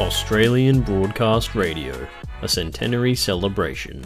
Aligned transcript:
Australian 0.00 0.80
Broadcast 0.80 1.54
Radio, 1.54 2.08
a 2.42 2.48
centenary 2.48 3.14
celebration. 3.14 4.04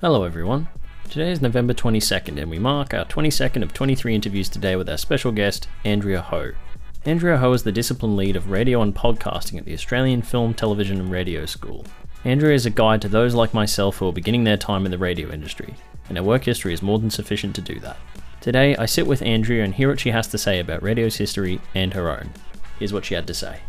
Hello, 0.00 0.24
everyone. 0.24 0.66
Today 1.10 1.30
is 1.30 1.42
November 1.42 1.74
22nd, 1.74 2.40
and 2.40 2.50
we 2.50 2.58
mark 2.58 2.94
our 2.94 3.04
22nd 3.04 3.62
of 3.62 3.74
23 3.74 4.14
interviews 4.14 4.48
today 4.48 4.74
with 4.74 4.88
our 4.88 4.96
special 4.96 5.30
guest, 5.30 5.68
Andrea 5.84 6.22
Ho. 6.22 6.52
Andrea 7.04 7.36
Ho 7.36 7.52
is 7.52 7.64
the 7.64 7.70
discipline 7.70 8.16
lead 8.16 8.34
of 8.34 8.50
radio 8.50 8.80
and 8.80 8.94
podcasting 8.94 9.58
at 9.58 9.66
the 9.66 9.74
Australian 9.74 10.22
Film, 10.22 10.54
Television 10.54 11.00
and 11.00 11.10
Radio 11.10 11.44
School. 11.44 11.84
Andrea 12.24 12.54
is 12.54 12.64
a 12.64 12.70
guide 12.70 13.02
to 13.02 13.10
those 13.10 13.34
like 13.34 13.52
myself 13.52 13.98
who 13.98 14.08
are 14.08 14.12
beginning 14.12 14.44
their 14.44 14.56
time 14.56 14.86
in 14.86 14.90
the 14.90 14.96
radio 14.96 15.30
industry, 15.30 15.74
and 16.08 16.16
her 16.16 16.24
work 16.24 16.44
history 16.44 16.72
is 16.72 16.80
more 16.80 16.98
than 16.98 17.10
sufficient 17.10 17.54
to 17.56 17.60
do 17.60 17.78
that. 17.80 17.98
Today, 18.40 18.74
I 18.76 18.86
sit 18.86 19.06
with 19.06 19.20
Andrea 19.20 19.64
and 19.64 19.74
hear 19.74 19.90
what 19.90 20.00
she 20.00 20.12
has 20.12 20.26
to 20.28 20.38
say 20.38 20.60
about 20.60 20.82
radio's 20.82 21.16
history 21.16 21.60
and 21.74 21.92
her 21.92 22.10
own. 22.10 22.30
Here's 22.78 22.94
what 22.94 23.04
she 23.04 23.14
had 23.14 23.26
to 23.26 23.34
say. 23.34 23.60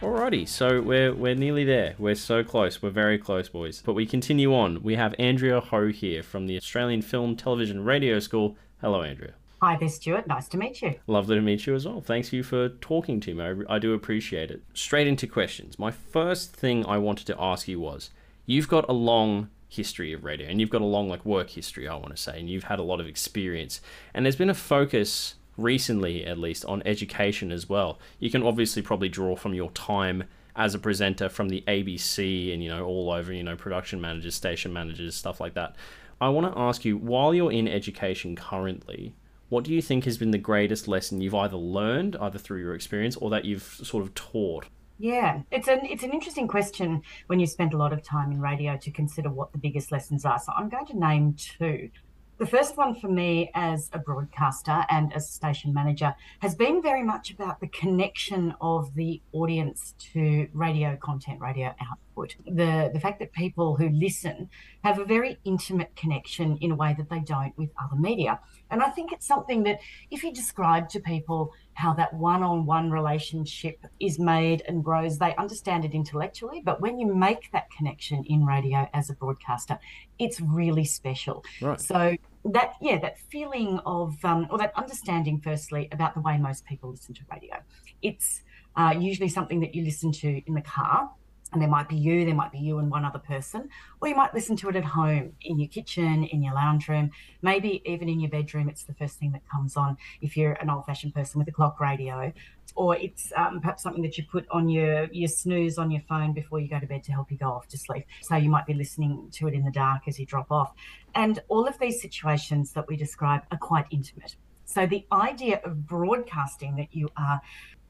Alrighty, 0.00 0.46
so 0.46 0.80
we're 0.80 1.12
we're 1.12 1.34
nearly 1.34 1.64
there. 1.64 1.96
We're 1.98 2.14
so 2.14 2.44
close. 2.44 2.80
We're 2.80 2.90
very 2.90 3.18
close, 3.18 3.48
boys. 3.48 3.82
But 3.84 3.94
we 3.94 4.06
continue 4.06 4.54
on. 4.54 4.80
We 4.84 4.94
have 4.94 5.12
Andrea 5.18 5.58
Ho 5.60 5.88
here 5.88 6.22
from 6.22 6.46
the 6.46 6.56
Australian 6.56 7.02
Film, 7.02 7.34
Television, 7.34 7.84
Radio 7.84 8.20
School. 8.20 8.56
Hello, 8.80 9.02
Andrea. 9.02 9.32
Hi 9.60 9.76
there, 9.76 9.88
Stuart. 9.88 10.28
Nice 10.28 10.46
to 10.50 10.56
meet 10.56 10.82
you. 10.82 10.94
Lovely 11.08 11.34
to 11.34 11.42
meet 11.42 11.66
you 11.66 11.74
as 11.74 11.84
well. 11.84 12.00
Thanks 12.00 12.32
you 12.32 12.44
for 12.44 12.68
talking 12.68 13.18
to 13.18 13.34
me. 13.34 13.42
I, 13.42 13.74
I 13.74 13.78
do 13.80 13.92
appreciate 13.92 14.52
it. 14.52 14.62
Straight 14.72 15.08
into 15.08 15.26
questions. 15.26 15.80
My 15.80 15.90
first 15.90 16.52
thing 16.52 16.86
I 16.86 16.98
wanted 16.98 17.26
to 17.26 17.36
ask 17.36 17.66
you 17.66 17.80
was, 17.80 18.10
you've 18.46 18.68
got 18.68 18.88
a 18.88 18.92
long 18.92 19.50
history 19.68 20.12
of 20.12 20.22
radio, 20.22 20.46
and 20.46 20.60
you've 20.60 20.70
got 20.70 20.80
a 20.80 20.84
long 20.84 21.08
like 21.08 21.24
work 21.26 21.50
history. 21.50 21.88
I 21.88 21.96
want 21.96 22.10
to 22.10 22.16
say, 22.16 22.38
and 22.38 22.48
you've 22.48 22.62
had 22.62 22.78
a 22.78 22.84
lot 22.84 23.00
of 23.00 23.08
experience, 23.08 23.80
and 24.14 24.24
there's 24.24 24.36
been 24.36 24.48
a 24.48 24.54
focus 24.54 25.34
recently 25.58 26.24
at 26.24 26.38
least 26.38 26.64
on 26.64 26.82
education 26.86 27.52
as 27.52 27.68
well. 27.68 27.98
You 28.18 28.30
can 28.30 28.42
obviously 28.42 28.80
probably 28.80 29.10
draw 29.10 29.36
from 29.36 29.52
your 29.52 29.70
time 29.72 30.24
as 30.56 30.74
a 30.74 30.78
presenter 30.78 31.28
from 31.28 31.48
the 31.48 31.62
ABC 31.68 32.52
and 32.52 32.62
you 32.62 32.68
know 32.68 32.84
all 32.84 33.10
over 33.10 33.32
you 33.32 33.42
know 33.42 33.56
production 33.56 34.00
managers, 34.00 34.34
station 34.34 34.72
managers, 34.72 35.14
stuff 35.14 35.40
like 35.40 35.54
that. 35.54 35.76
I 36.20 36.30
want 36.30 36.52
to 36.52 36.58
ask 36.58 36.84
you 36.84 36.96
while 36.96 37.34
you're 37.34 37.52
in 37.52 37.68
education 37.68 38.34
currently, 38.34 39.14
what 39.48 39.64
do 39.64 39.72
you 39.72 39.80
think 39.80 40.04
has 40.04 40.18
been 40.18 40.30
the 40.30 40.38
greatest 40.38 40.88
lesson 40.88 41.20
you've 41.20 41.34
either 41.34 41.56
learned 41.56 42.16
either 42.20 42.38
through 42.38 42.60
your 42.60 42.74
experience 42.74 43.16
or 43.16 43.30
that 43.30 43.44
you've 43.44 43.62
sort 43.62 44.02
of 44.02 44.14
taught? 44.14 44.66
Yeah, 44.98 45.42
it's 45.52 45.68
an 45.68 45.80
it's 45.84 46.02
an 46.02 46.10
interesting 46.10 46.48
question 46.48 47.02
when 47.28 47.38
you 47.38 47.46
spend 47.46 47.72
a 47.72 47.76
lot 47.76 47.92
of 47.92 48.02
time 48.02 48.32
in 48.32 48.40
radio 48.40 48.76
to 48.78 48.90
consider 48.90 49.30
what 49.30 49.52
the 49.52 49.58
biggest 49.58 49.92
lessons 49.92 50.24
are. 50.24 50.40
So 50.40 50.52
I'm 50.56 50.68
going 50.68 50.86
to 50.86 50.98
name 50.98 51.34
two. 51.34 51.90
The 52.38 52.46
first 52.46 52.76
one 52.76 52.94
for 52.94 53.08
me 53.08 53.50
as 53.52 53.90
a 53.92 53.98
broadcaster 53.98 54.84
and 54.90 55.12
as 55.12 55.24
a 55.24 55.32
station 55.32 55.74
manager 55.74 56.14
has 56.38 56.54
been 56.54 56.80
very 56.80 57.02
much 57.02 57.32
about 57.32 57.58
the 57.58 57.66
connection 57.66 58.54
of 58.60 58.94
the 58.94 59.20
audience 59.32 59.96
to 60.12 60.46
radio 60.52 60.96
content, 61.02 61.40
radio 61.40 61.74
output. 61.80 62.36
The, 62.46 62.90
the 62.94 63.00
fact 63.00 63.18
that 63.18 63.32
people 63.32 63.74
who 63.74 63.88
listen 63.88 64.50
have 64.84 65.00
a 65.00 65.04
very 65.04 65.40
intimate 65.44 65.96
connection 65.96 66.58
in 66.60 66.70
a 66.70 66.76
way 66.76 66.94
that 66.96 67.10
they 67.10 67.18
don't 67.18 67.58
with 67.58 67.70
other 67.76 67.96
media. 67.96 68.38
And 68.70 68.84
I 68.84 68.90
think 68.90 69.10
it's 69.10 69.26
something 69.26 69.64
that 69.64 69.80
if 70.12 70.22
you 70.22 70.32
describe 70.32 70.88
to 70.90 71.00
people 71.00 71.52
how 71.78 71.94
that 71.94 72.12
one 72.12 72.42
on 72.42 72.66
one 72.66 72.90
relationship 72.90 73.86
is 74.00 74.18
made 74.18 74.62
and 74.66 74.82
grows, 74.82 75.16
they 75.16 75.32
understand 75.36 75.84
it 75.84 75.92
intellectually. 75.94 76.60
But 76.60 76.80
when 76.80 76.98
you 76.98 77.14
make 77.14 77.52
that 77.52 77.70
connection 77.70 78.24
in 78.24 78.44
radio 78.44 78.88
as 78.94 79.10
a 79.10 79.14
broadcaster, 79.14 79.78
it's 80.18 80.40
really 80.40 80.84
special. 80.84 81.44
Right. 81.62 81.80
So 81.80 82.16
that 82.44 82.72
yeah 82.80 82.98
that 82.98 83.18
feeling 83.30 83.78
of 83.86 84.16
um, 84.24 84.48
or 84.50 84.58
that 84.58 84.72
understanding 84.76 85.40
firstly 85.40 85.88
about 85.92 86.14
the 86.14 86.20
way 86.20 86.36
most 86.38 86.64
people 86.64 86.90
listen 86.90 87.12
to 87.12 87.20
radio 87.30 87.56
it's 88.00 88.42
uh, 88.76 88.94
usually 88.98 89.28
something 89.28 89.60
that 89.60 89.74
you 89.74 89.84
listen 89.84 90.12
to 90.12 90.40
in 90.46 90.54
the 90.54 90.62
car 90.62 91.10
and 91.52 91.62
there 91.62 91.68
might 91.68 91.88
be 91.88 91.96
you 91.96 92.24
there 92.24 92.34
might 92.34 92.52
be 92.52 92.58
you 92.58 92.78
and 92.78 92.90
one 92.90 93.04
other 93.04 93.18
person 93.18 93.68
or 94.00 94.08
you 94.08 94.14
might 94.14 94.34
listen 94.34 94.56
to 94.56 94.68
it 94.68 94.76
at 94.76 94.84
home 94.84 95.32
in 95.42 95.58
your 95.58 95.68
kitchen 95.68 96.24
in 96.24 96.42
your 96.42 96.54
lounge 96.54 96.88
room 96.88 97.10
maybe 97.42 97.82
even 97.86 98.08
in 98.08 98.20
your 98.20 98.30
bedroom 98.30 98.68
it's 98.68 98.84
the 98.84 98.94
first 98.94 99.18
thing 99.18 99.32
that 99.32 99.42
comes 99.50 99.76
on 99.76 99.96
if 100.20 100.36
you're 100.36 100.52
an 100.54 100.70
old 100.70 100.84
fashioned 100.84 101.14
person 101.14 101.38
with 101.38 101.48
a 101.48 101.52
clock 101.52 101.80
radio 101.80 102.32
or 102.74 102.96
it's 102.96 103.32
um, 103.36 103.60
perhaps 103.60 103.82
something 103.82 104.02
that 104.02 104.16
you 104.18 104.24
put 104.30 104.46
on 104.50 104.68
your 104.68 105.04
your 105.12 105.28
snooze 105.28 105.78
on 105.78 105.90
your 105.90 106.02
phone 106.08 106.32
before 106.32 106.60
you 106.60 106.68
go 106.68 106.78
to 106.78 106.86
bed 106.86 107.02
to 107.02 107.12
help 107.12 107.30
you 107.30 107.38
go 107.38 107.48
off 107.48 107.66
to 107.68 107.78
sleep 107.78 108.04
so 108.20 108.36
you 108.36 108.50
might 108.50 108.66
be 108.66 108.74
listening 108.74 109.28
to 109.32 109.48
it 109.48 109.54
in 109.54 109.64
the 109.64 109.70
dark 109.70 110.02
as 110.06 110.18
you 110.18 110.26
drop 110.26 110.50
off 110.50 110.72
and 111.14 111.40
all 111.48 111.66
of 111.66 111.78
these 111.78 112.00
situations 112.00 112.72
that 112.72 112.86
we 112.88 112.96
describe 112.96 113.42
are 113.50 113.58
quite 113.58 113.86
intimate 113.90 114.36
so 114.64 114.86
the 114.86 115.06
idea 115.12 115.60
of 115.64 115.86
broadcasting 115.86 116.76
that 116.76 116.88
you 116.92 117.08
are 117.16 117.40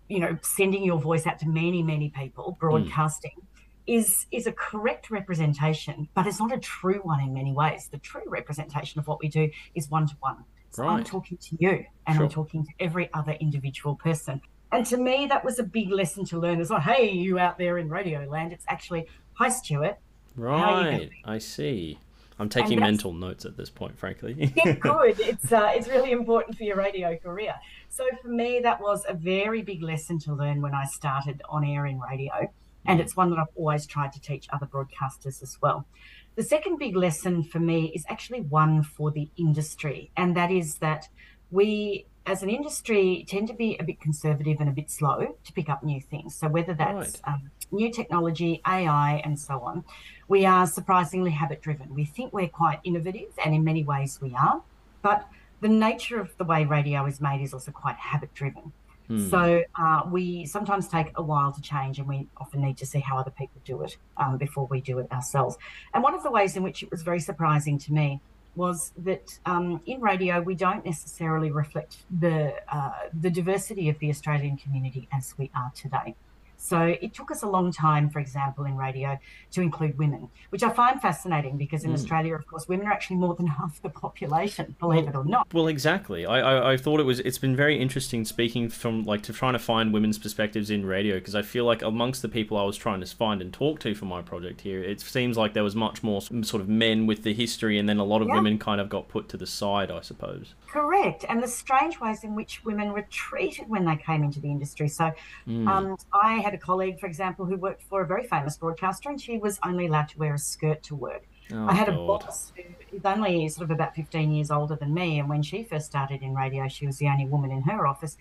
you 0.09 0.21
know 0.21 0.39
sending 0.43 0.85
your 0.85 0.99
voice 0.99 1.27
out 1.27 1.39
to 1.39 1.49
many 1.49 1.83
many 1.83 2.09
people 2.09 2.57
broadcasting 2.59 3.33
mm. 3.37 3.58
Is 3.89 4.27
is 4.31 4.47
a 4.47 4.53
correct 4.53 5.11
representation 5.11 6.09
but 6.15 6.27
it's 6.27 6.39
not 6.39 6.53
a 6.53 6.59
true 6.59 7.01
one 7.03 7.21
in 7.21 7.33
many 7.33 7.53
ways 7.53 7.89
the 7.91 7.99
true 7.99 8.23
representation 8.27 9.01
of 9.01 9.09
what 9.09 9.19
we 9.19 9.29
do 9.29 9.51
is 9.75 9.91
one 9.91 10.07
to 10.07 10.15
one 10.21 10.45
so 10.71 10.85
right. 10.85 10.99
i'm 10.99 11.05
talking 11.05 11.39
to 11.39 11.57
you 11.59 11.85
and 12.07 12.17
sure. 12.17 12.25
i'm 12.25 12.31
talking 12.31 12.65
to 12.65 12.71
every 12.79 13.09
other 13.15 13.33
individual 13.41 13.97
person 13.97 14.41
and 14.71 14.85
to 14.85 14.99
me 14.99 15.27
that 15.27 15.43
was 15.43 15.59
a 15.59 15.63
big 15.63 15.91
lesson 15.91 16.25
to 16.25 16.39
learn 16.39 16.61
it's 16.61 16.71
like 16.71 16.83
hey 16.83 17.11
you 17.11 17.39
out 17.39 17.57
there 17.57 17.79
in 17.79 17.89
radio 17.89 18.21
land 18.29 18.53
it's 18.53 18.67
actually 18.69 19.07
hi 19.33 19.49
stuart 19.49 19.97
right 20.37 21.09
i 21.25 21.39
see 21.39 21.99
I'm 22.41 22.49
taking 22.49 22.79
mental 22.79 23.13
notes 23.13 23.45
at 23.45 23.57
this 23.57 23.69
point, 23.69 23.99
frankly. 23.99 24.53
yeah, 24.57 24.73
good. 24.75 25.19
It's 25.19 25.51
uh, 25.51 25.73
it's 25.75 25.89
really 25.89 26.13
important 26.13 26.57
for 26.57 26.63
your 26.63 26.77
radio 26.77 27.17
career. 27.17 27.55
So 27.89 28.05
for 28.23 28.29
me, 28.29 28.61
that 28.63 28.81
was 28.81 29.05
a 29.09 29.15
very 29.15 29.63
big 29.63 29.83
lesson 29.83 30.21
to 30.21 30.35
learn 30.35 30.63
when 30.63 30.73
I 30.73 30.85
started 30.85 31.43
on 31.49 31.65
air 31.65 31.85
in 31.87 31.99
radio, 31.99 32.49
and 32.89 33.01
it's 33.01 33.15
one 33.15 33.31
that 33.31 33.39
I've 33.39 33.55
always 33.55 33.87
tried 33.87 34.13
to 34.15 34.21
teach 34.21 34.49
other 34.53 34.67
broadcasters 34.67 35.43
as 35.43 35.59
well. 35.61 35.87
The 36.35 36.43
second 36.43 36.79
big 36.79 36.97
lesson 36.97 37.45
for 37.45 37.61
me 37.61 37.93
is 37.95 38.05
actually 38.09 38.41
one 38.41 38.83
for 38.83 39.11
the 39.11 39.29
industry, 39.37 40.11
and 40.17 40.37
that 40.37 40.51
is 40.51 40.79
that 40.79 41.09
we 41.51 42.07
as 42.27 42.43
an 42.43 42.51
industry 42.51 43.25
tend 43.29 43.49
to 43.49 43.55
be 43.55 43.77
a 43.79 43.83
bit 43.83 44.01
conservative 44.01 44.59
and 44.61 44.69
a 44.69 44.73
bit 44.73 44.91
slow 44.91 45.37
to 45.45 45.53
pick 45.53 45.69
up 45.69 45.83
new 45.83 46.01
things. 46.01 46.35
So 46.35 46.47
whether 46.49 46.75
that's 46.75 47.23
right. 47.27 47.35
um, 47.35 47.51
new 47.73 47.91
technology, 47.91 48.61
AI, 48.67 49.23
and 49.25 49.39
so 49.39 49.61
on, 49.61 49.85
we 50.29 50.45
are 50.45 50.67
surprisingly 50.67 51.31
habit 51.31 51.63
driven. 51.63 51.95
We 51.95 52.05
think 52.05 52.33
we're 52.33 52.49
quite 52.49 52.81
innovative, 52.85 53.31
and 53.45 53.55
in 53.55 53.65
many 53.65 53.83
ways 53.83 54.19
we 54.21 54.35
are, 54.35 54.63
but 55.03 55.29
the 55.61 55.69
nature 55.69 56.21
of 56.21 56.37
the 56.37 56.45
way 56.45 56.65
radio 56.65 57.05
is 57.07 57.21
made 57.21 57.43
is 57.43 57.53
also 57.53 57.73
quite 57.73 57.97
habit 57.97 58.33
driven. 58.35 58.73
Hmm. 59.09 59.29
So 59.31 59.63
uh, 59.79 60.03
we 60.11 60.47
sometimes 60.47 60.87
take 60.89 61.13
a 61.17 61.23
while 61.23 61.53
to 61.53 61.61
change, 61.61 61.99
and 61.99 62.07
we 62.07 62.29
often 62.37 62.61
need 62.61 62.77
to 62.79 62.87
see 62.87 63.01
how 63.01 63.19
other 63.19 63.31
people 63.31 63.61
do 63.65 63.83
it 63.83 63.97
um, 64.17 64.37
before 64.37 64.67
we 64.67 64.81
do 64.81 64.99
it 64.99 65.11
ourselves. 65.11 65.57
And 65.95 66.03
one 66.03 66.15
of 66.15 66.23
the 66.23 66.31
ways 66.31 66.57
in 66.57 66.63
which 66.63 66.83
it 66.83 66.91
was 66.91 67.03
very 67.03 67.21
surprising 67.21 67.79
to 67.79 67.93
me 67.93 68.21
was 68.55 68.93
that 68.99 69.39
um, 69.47 69.81
in 69.87 70.01
radio 70.01 70.41
we 70.41 70.55
don't 70.55 70.85
necessarily 70.85 71.51
reflect 71.51 71.99
the 72.21 72.55
uh, 72.71 72.93
the 73.19 73.31
diversity 73.31 73.89
of 73.89 73.99
the 74.01 74.11
Australian 74.11 74.57
community 74.57 75.09
as 75.13 75.35
we 75.39 75.51
are 75.55 75.73
today. 75.75 76.15
So 76.61 76.97
it 77.01 77.15
took 77.15 77.31
us 77.31 77.43
a 77.43 77.49
long 77.49 77.73
time, 77.73 78.11
for 78.11 78.19
example, 78.19 78.65
in 78.65 78.77
radio 78.77 79.19
to 79.53 79.63
include 79.63 79.97
women, 79.97 80.29
which 80.51 80.65
I 80.65 80.71
find 80.71 81.01
fascinating 81.01 81.57
because 81.57 81.85
in 81.85 81.93
mm. 81.93 81.95
Australia, 81.95 82.35
of 82.35 82.47
course, 82.47 82.67
women 82.67 82.89
are 82.89 82.93
actually 82.93 83.17
more 83.17 83.35
than 83.37 83.47
half 83.59 83.81
the 83.81 83.89
population, 83.89 84.75
believe 84.81 85.05
well, 85.07 85.15
it 85.15 85.17
or 85.17 85.25
not. 85.25 85.55
Well, 85.55 85.69
exactly. 85.69 86.27
I, 86.27 86.41
I, 86.41 86.73
I, 86.73 86.77
thought 86.77 86.99
it 86.99 87.05
was. 87.05 87.21
It's 87.21 87.39
been 87.39 87.55
very 87.55 87.81
interesting 87.81 88.25
speaking 88.25 88.69
from 88.69 89.05
like 89.05 89.23
to 89.23 89.33
trying 89.33 89.53
to 89.53 89.61
find 89.61 89.93
women's 89.93 90.19
perspectives 90.19 90.69
in 90.69 90.85
radio 90.85 91.15
because 91.15 91.37
I 91.37 91.43
feel 91.43 91.65
like 91.65 91.81
amongst 91.83 92.23
the 92.23 92.29
people 92.29 92.57
I 92.57 92.65
was 92.65 92.77
trying 92.77 93.01
to 93.01 93.07
find 93.07 93.41
and 93.41 93.53
talk 93.53 93.79
to 93.81 93.95
for 93.95 94.07
my 94.07 94.21
project 94.21 94.61
here, 94.63 94.83
it 94.83 95.01
seems 95.01 95.39
like 95.39 95.55
there 95.55 95.65
was 95.65 95.77
much 95.77 96.03
more 96.03 96.21
sort 96.21 96.61
of 96.61 96.69
men 96.69 97.07
with 97.07 97.23
the 97.23 97.33
history, 97.33 97.79
and 97.79 97.89
then 97.89 97.99
a 97.99 98.05
lot 98.05 98.21
of 98.21 98.29
yeah. 98.29 98.35
women 98.35 98.59
kind 98.59 98.81
of 98.81 98.89
got 98.89 99.09
put 99.09 99.29
to 99.29 99.37
the 99.37 99.47
side, 99.47 99.93
I 99.93 100.01
suppose. 100.01 100.55
Correct, 100.67 101.25
and 101.29 101.41
the 101.41 101.49
strange 101.49 102.01
ways 102.01 102.25
in 102.25 102.35
which 102.35 102.65
women 102.65 102.93
were 102.93 103.07
treated 103.11 103.69
when 103.69 103.85
they 103.85 103.97
came 103.97 104.25
into 104.25 104.41
the 104.41 104.49
industry. 104.49 104.89
So, 104.89 105.13
mm. 105.47 105.69
um, 105.69 105.97
I 106.13 106.48
had 106.49 106.55
a 106.55 106.59
colleague, 106.59 106.99
for 106.99 107.07
example, 107.07 107.45
who 107.45 107.57
worked 107.57 107.83
for 107.83 108.01
a 108.03 108.07
very 108.07 108.27
famous 108.27 108.57
broadcaster, 108.57 109.11
and 109.11 109.21
she 109.21 109.37
was 109.37 109.59
only 109.65 109.87
allowed 109.87 110.09
to 110.09 110.19
wear 110.19 110.35
a 110.35 110.39
skirt 110.39 110.83
to 110.85 110.95
work. 110.95 111.25
Oh, 111.53 111.67
I 111.67 111.75
had 111.75 111.89
a 111.89 111.93
boss 111.93 112.53
who 112.57 112.97
is 112.97 113.05
only 113.05 113.49
sort 113.49 113.65
of 113.65 113.71
about 113.71 113.95
15 113.95 114.33
years 114.33 114.51
older 114.51 114.77
than 114.77 114.95
me, 114.95 115.19
and 115.19 115.29
when 115.29 115.43
she 115.43 115.63
first 115.63 115.87
started 115.87 116.23
in 116.23 116.35
radio, 116.35 116.67
she 116.69 116.87
was 116.87 116.99
the 116.99 117.09
only 117.09 117.27
woman 117.27 117.51
in 117.51 117.63
her 117.63 117.87
office 117.87 118.17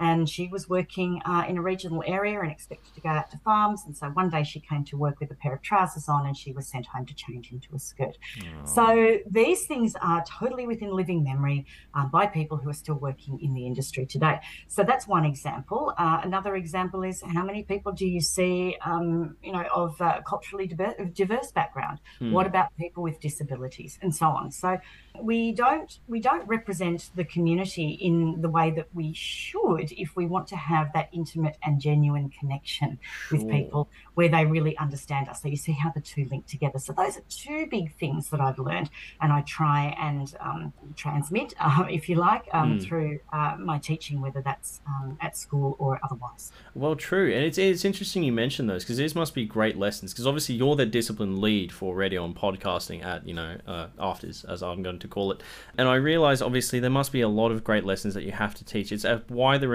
and 0.00 0.28
she 0.28 0.48
was 0.48 0.68
working 0.68 1.20
uh, 1.26 1.44
in 1.46 1.58
a 1.58 1.62
regional 1.62 2.02
area 2.06 2.40
and 2.40 2.50
expected 2.50 2.94
to 2.94 3.00
go 3.02 3.10
out 3.10 3.30
to 3.30 3.38
farms. 3.38 3.82
And 3.86 3.94
so 3.94 4.08
one 4.08 4.30
day 4.30 4.42
she 4.42 4.58
came 4.58 4.82
to 4.86 4.96
work 4.96 5.20
with 5.20 5.30
a 5.30 5.34
pair 5.34 5.54
of 5.54 5.62
trousers 5.62 6.08
on 6.08 6.26
and 6.26 6.36
she 6.36 6.52
was 6.52 6.66
sent 6.66 6.86
home 6.86 7.04
to 7.04 7.14
change 7.14 7.52
into 7.52 7.68
a 7.74 7.78
skirt. 7.78 8.16
Oh. 8.40 8.64
So 8.64 9.18
these 9.30 9.66
things 9.66 9.94
are 10.00 10.24
totally 10.24 10.66
within 10.66 10.90
living 10.96 11.22
memory 11.22 11.66
uh, 11.94 12.06
by 12.06 12.26
people 12.26 12.56
who 12.56 12.70
are 12.70 12.74
still 12.74 12.94
working 12.94 13.38
in 13.40 13.52
the 13.52 13.66
industry 13.66 14.06
today. 14.06 14.40
So 14.68 14.82
that's 14.82 15.06
one 15.06 15.26
example. 15.26 15.92
Uh, 15.98 16.22
another 16.24 16.56
example 16.56 17.02
is 17.02 17.22
how 17.22 17.44
many 17.44 17.62
people 17.62 17.92
do 17.92 18.06
you 18.06 18.22
see, 18.22 18.78
um, 18.82 19.36
you 19.42 19.52
know, 19.52 19.64
of 19.74 20.00
uh, 20.00 20.22
culturally 20.26 20.66
diverse, 20.66 20.94
diverse 21.12 21.52
background? 21.52 22.00
Hmm. 22.18 22.32
What 22.32 22.46
about 22.46 22.74
people 22.78 23.02
with 23.02 23.20
disabilities 23.20 23.98
and 24.00 24.14
so 24.14 24.26
on? 24.28 24.50
So 24.50 24.78
we 25.22 25.52
don't 25.52 25.98
we 26.08 26.20
don't 26.20 26.46
represent 26.46 27.10
the 27.14 27.24
community 27.24 27.98
in 28.00 28.40
the 28.40 28.48
way 28.48 28.70
that 28.70 28.88
we 28.94 29.12
should 29.12 29.89
if 29.92 30.16
we 30.16 30.26
want 30.26 30.48
to 30.48 30.56
have 30.56 30.92
that 30.92 31.08
intimate 31.12 31.56
and 31.62 31.80
genuine 31.80 32.28
connection 32.30 32.98
sure. 33.28 33.38
with 33.38 33.50
people 33.50 33.88
where 34.14 34.28
they 34.28 34.44
really 34.44 34.76
understand 34.78 35.28
us. 35.28 35.42
So 35.42 35.48
you 35.48 35.56
see 35.56 35.72
how 35.72 35.90
the 35.90 36.00
two 36.00 36.26
link 36.30 36.46
together. 36.46 36.78
So 36.78 36.92
those 36.92 37.16
are 37.16 37.22
two 37.28 37.66
big 37.66 37.94
things 37.96 38.30
that 38.30 38.40
I've 38.40 38.58
learned, 38.58 38.90
and 39.20 39.32
I 39.32 39.42
try 39.42 39.96
and 40.00 40.34
um, 40.40 40.72
transmit, 40.96 41.54
uh, 41.60 41.84
if 41.88 42.08
you 42.08 42.16
like, 42.16 42.48
um, 42.52 42.78
mm. 42.78 42.84
through 42.84 43.20
uh, 43.32 43.56
my 43.58 43.78
teaching, 43.78 44.20
whether 44.20 44.40
that's 44.40 44.80
um, 44.86 45.16
at 45.20 45.36
school 45.36 45.76
or 45.78 46.00
otherwise. 46.02 46.52
Well, 46.74 46.96
true, 46.96 47.32
and 47.32 47.44
it's 47.44 47.58
it's 47.58 47.84
interesting 47.84 48.22
you 48.22 48.32
mentioned 48.32 48.68
those 48.68 48.84
because 48.84 48.96
these 48.96 49.14
must 49.14 49.34
be 49.34 49.44
great 49.44 49.76
lessons. 49.76 50.12
Because 50.12 50.26
obviously 50.26 50.54
you're 50.54 50.76
the 50.76 50.86
discipline 50.86 51.40
lead 51.40 51.72
for 51.72 51.94
radio 51.94 52.24
and 52.24 52.36
podcasting 52.36 53.04
at 53.04 53.26
you 53.26 53.34
know 53.34 53.56
uh, 53.66 53.88
AFTRS, 53.98 54.48
as 54.48 54.62
I'm 54.62 54.82
going 54.82 54.98
to 54.98 55.08
call 55.08 55.32
it, 55.32 55.42
and 55.78 55.88
I 55.88 55.96
realize 55.96 56.42
obviously 56.42 56.80
there 56.80 56.90
must 56.90 57.12
be 57.12 57.20
a 57.20 57.28
lot 57.28 57.50
of 57.52 57.64
great 57.64 57.84
lessons 57.84 58.14
that 58.14 58.24
you 58.24 58.32
have 58.32 58.54
to 58.56 58.64
teach. 58.64 58.92
It's 58.92 59.04
a 59.04 59.22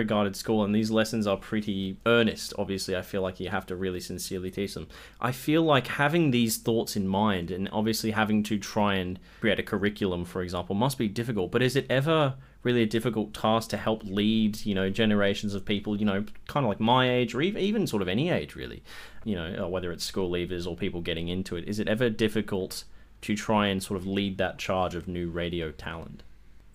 regarded 0.06 0.36
school, 0.36 0.64
and 0.64 0.74
these 0.74 0.92
lessons 0.92 1.26
are 1.26 1.38
pretty 1.38 1.98
earnest. 2.06 2.54
Obviously, 2.60 2.96
I 2.96 3.02
feel 3.02 3.24
like 3.24 3.40
you 3.40 3.50
have 3.50 3.66
to 3.68 3.76
really 3.76 4.00
sincerely 4.00 4.52
teach 4.52 4.76
them. 4.76 4.88
I 5.20 5.32
feel 5.32 5.64
like 5.64 5.88
having 5.88 6.32
these 6.32 6.58
thoughts 6.58 6.96
in 6.96 7.08
mind, 7.08 7.50
and 7.50 7.68
obviously 7.72 8.12
having 8.12 8.44
to 8.44 8.58
try 8.60 8.96
and 8.96 9.20
create 9.42 9.60
a 9.60 9.64
curriculum, 9.64 10.24
for 10.24 10.42
example, 10.44 10.76
must 10.76 10.98
be 10.98 11.08
difficult. 11.08 11.52
But 11.52 11.64
is 11.64 11.76
it 11.76 11.88
ever 11.90 12.36
really 12.62 12.84
a 12.84 12.88
difficult 12.98 13.34
task 13.34 13.70
to 13.70 13.78
help 13.78 14.04
lead, 14.04 14.66
you 14.66 14.76
know, 14.76 14.90
generations 14.90 15.54
of 15.54 15.66
people, 15.66 15.96
you 15.98 16.06
know, 16.06 16.24
kind 16.48 16.66
of 16.66 16.70
like 16.70 16.80
my 16.80 17.10
age 17.10 17.36
or 17.36 17.42
even 17.42 17.88
sort 17.88 18.02
of 18.02 18.08
any 18.08 18.30
age, 18.30 18.56
really, 18.56 18.84
you 19.24 19.36
know, 19.36 19.66
uh, 19.66 19.68
whether 19.68 19.92
it's 19.92 20.04
school 20.04 20.30
leavers 20.32 20.66
or 20.68 20.76
people 20.76 21.02
getting 21.02 21.28
into 21.28 21.56
it. 21.56 21.68
Is 21.68 21.80
it 21.80 21.88
ever 21.88 22.10
difficult 22.10 22.84
to 23.22 23.36
try 23.36 23.68
and 23.68 23.82
sort 23.82 24.00
of 24.00 24.08
lead 24.08 24.38
that 24.40 24.58
charge 24.58 24.96
of 24.96 25.08
new 25.08 25.30
radio 25.30 25.72
talent? 25.72 26.24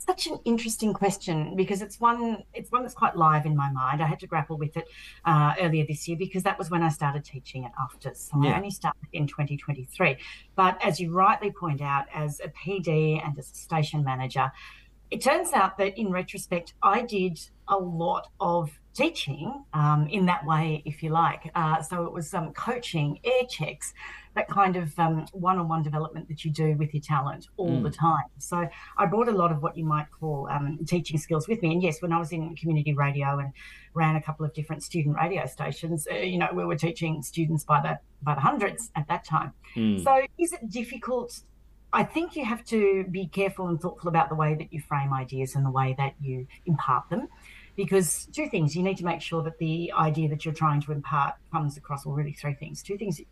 Such 0.05 0.26
an 0.26 0.38
interesting 0.44 0.93
question 0.93 1.55
because 1.56 1.82
it's 1.82 2.00
one 2.00 2.43
it's 2.55 2.73
one 2.73 2.82
that's 2.82 2.94
quite 2.94 3.17
live 3.17 3.47
in 3.47 3.56
my 3.56 3.70
mind. 3.70 4.02
I 4.02 4.06
had 4.06 4.19
to 4.20 4.26
grapple 4.26 4.56
with 4.56 4.76
it 4.76 4.88
uh, 5.25 5.55
earlier 5.61 5.85
this 5.87 6.08
year 6.08 6.17
because 6.17 6.43
that 6.44 6.58
was 6.58 6.70
when 6.70 6.82
I 6.82 6.88
started 6.88 7.25
teaching 7.25 7.64
at 7.64 7.73
AFTRS. 7.75 8.31
So 8.31 8.43
yeah. 8.43 8.52
I 8.52 8.56
only 8.56 8.70
started 8.70 9.08
in 9.12 9.26
2023. 9.26 10.17
But 10.56 10.82
as 10.85 10.99
you 10.99 11.12
rightly 11.12 11.52
point 11.52 11.82
out, 11.82 12.06
as 12.14 12.41
a 12.41 12.49
PD 12.49 13.25
and 13.25 13.38
as 13.38 13.50
a 13.50 13.55
station 13.55 14.02
manager, 14.02 14.50
it 15.11 15.20
turns 15.20 15.52
out 15.52 15.76
that 15.79 15.99
in 15.99 16.11
retrospect, 16.11 16.75
I 16.82 17.03
did 17.03 17.38
a 17.69 17.76
lot 17.76 18.29
of 18.41 18.80
teaching 18.94 19.64
um, 19.72 20.08
in 20.08 20.26
that 20.26 20.44
way, 20.44 20.82
if 20.84 21.02
you 21.02 21.10
like. 21.10 21.50
Uh, 21.54 21.81
so 21.82 22.04
it 22.04 22.12
was 22.12 22.28
some 22.28 22.48
um, 22.48 22.52
coaching, 22.52 23.19
air 23.25 23.46
checks, 23.48 23.94
that 24.34 24.48
kind 24.48 24.76
of 24.76 24.96
um, 24.98 25.26
one-on-one 25.32 25.82
development 25.82 26.28
that 26.28 26.44
you 26.44 26.50
do 26.50 26.76
with 26.76 26.94
your 26.94 27.02
talent 27.02 27.48
all 27.56 27.70
mm. 27.70 27.82
the 27.82 27.90
time. 27.90 28.25
So 28.38 28.69
I 28.96 29.06
brought 29.06 29.28
a 29.28 29.32
lot 29.32 29.50
of 29.50 29.62
what 29.62 29.76
you 29.76 29.84
might 29.84 30.06
call 30.10 30.48
um, 30.50 30.78
teaching 30.87 31.19
skills 31.19 31.48
with 31.48 31.62
me. 31.62 31.72
And 31.72 31.82
yes, 31.82 32.00
when 32.00 32.12
I 32.12 32.19
was 32.19 32.32
in 32.32 32.54
community 32.56 32.94
radio 32.94 33.38
and 33.38 33.52
ran 33.94 34.16
a 34.16 34.22
couple 34.22 34.46
of 34.46 34.52
different 34.54 34.82
student 34.82 35.16
radio 35.16 35.46
stations, 35.46 36.06
uh, 36.10 36.14
you 36.14 36.38
know, 36.38 36.48
we 36.52 36.64
were 36.64 36.76
teaching 36.76 37.22
students 37.22 37.64
by 37.64 37.81
the 37.81 37.98
by 38.22 38.34
the 38.34 38.40
hundreds 38.40 38.90
at 38.96 39.08
that 39.08 39.25
time. 39.25 39.52
Mm. 39.76 40.04
So 40.04 40.20
is 40.38 40.52
it 40.52 40.69
difficult 40.69 41.43
I 41.93 42.04
think 42.04 42.36
you 42.36 42.44
have 42.44 42.64
to 42.66 43.04
be 43.10 43.26
careful 43.26 43.66
and 43.66 43.81
thoughtful 43.81 44.08
about 44.08 44.28
the 44.28 44.36
way 44.36 44.54
that 44.54 44.72
you 44.72 44.81
frame 44.81 45.12
ideas 45.12 45.56
and 45.56 45.66
the 45.66 45.70
way 45.70 45.94
that 45.98 46.14
you 46.20 46.46
impart 46.66 47.08
them. 47.10 47.28
Because 47.85 48.29
two 48.31 48.47
things, 48.50 48.77
you 48.77 48.82
need 48.82 48.99
to 48.99 49.06
make 49.06 49.23
sure 49.23 49.43
that 49.43 49.56
the 49.56 49.91
idea 49.93 50.29
that 50.29 50.44
you're 50.44 50.53
trying 50.53 50.82
to 50.82 50.93
impart 50.93 51.37
comes 51.50 51.79
across, 51.79 52.05
or 52.05 52.15
really 52.15 52.35
three 52.35 52.53
things, 52.53 52.82
two 52.82 52.99
things, 52.99 53.23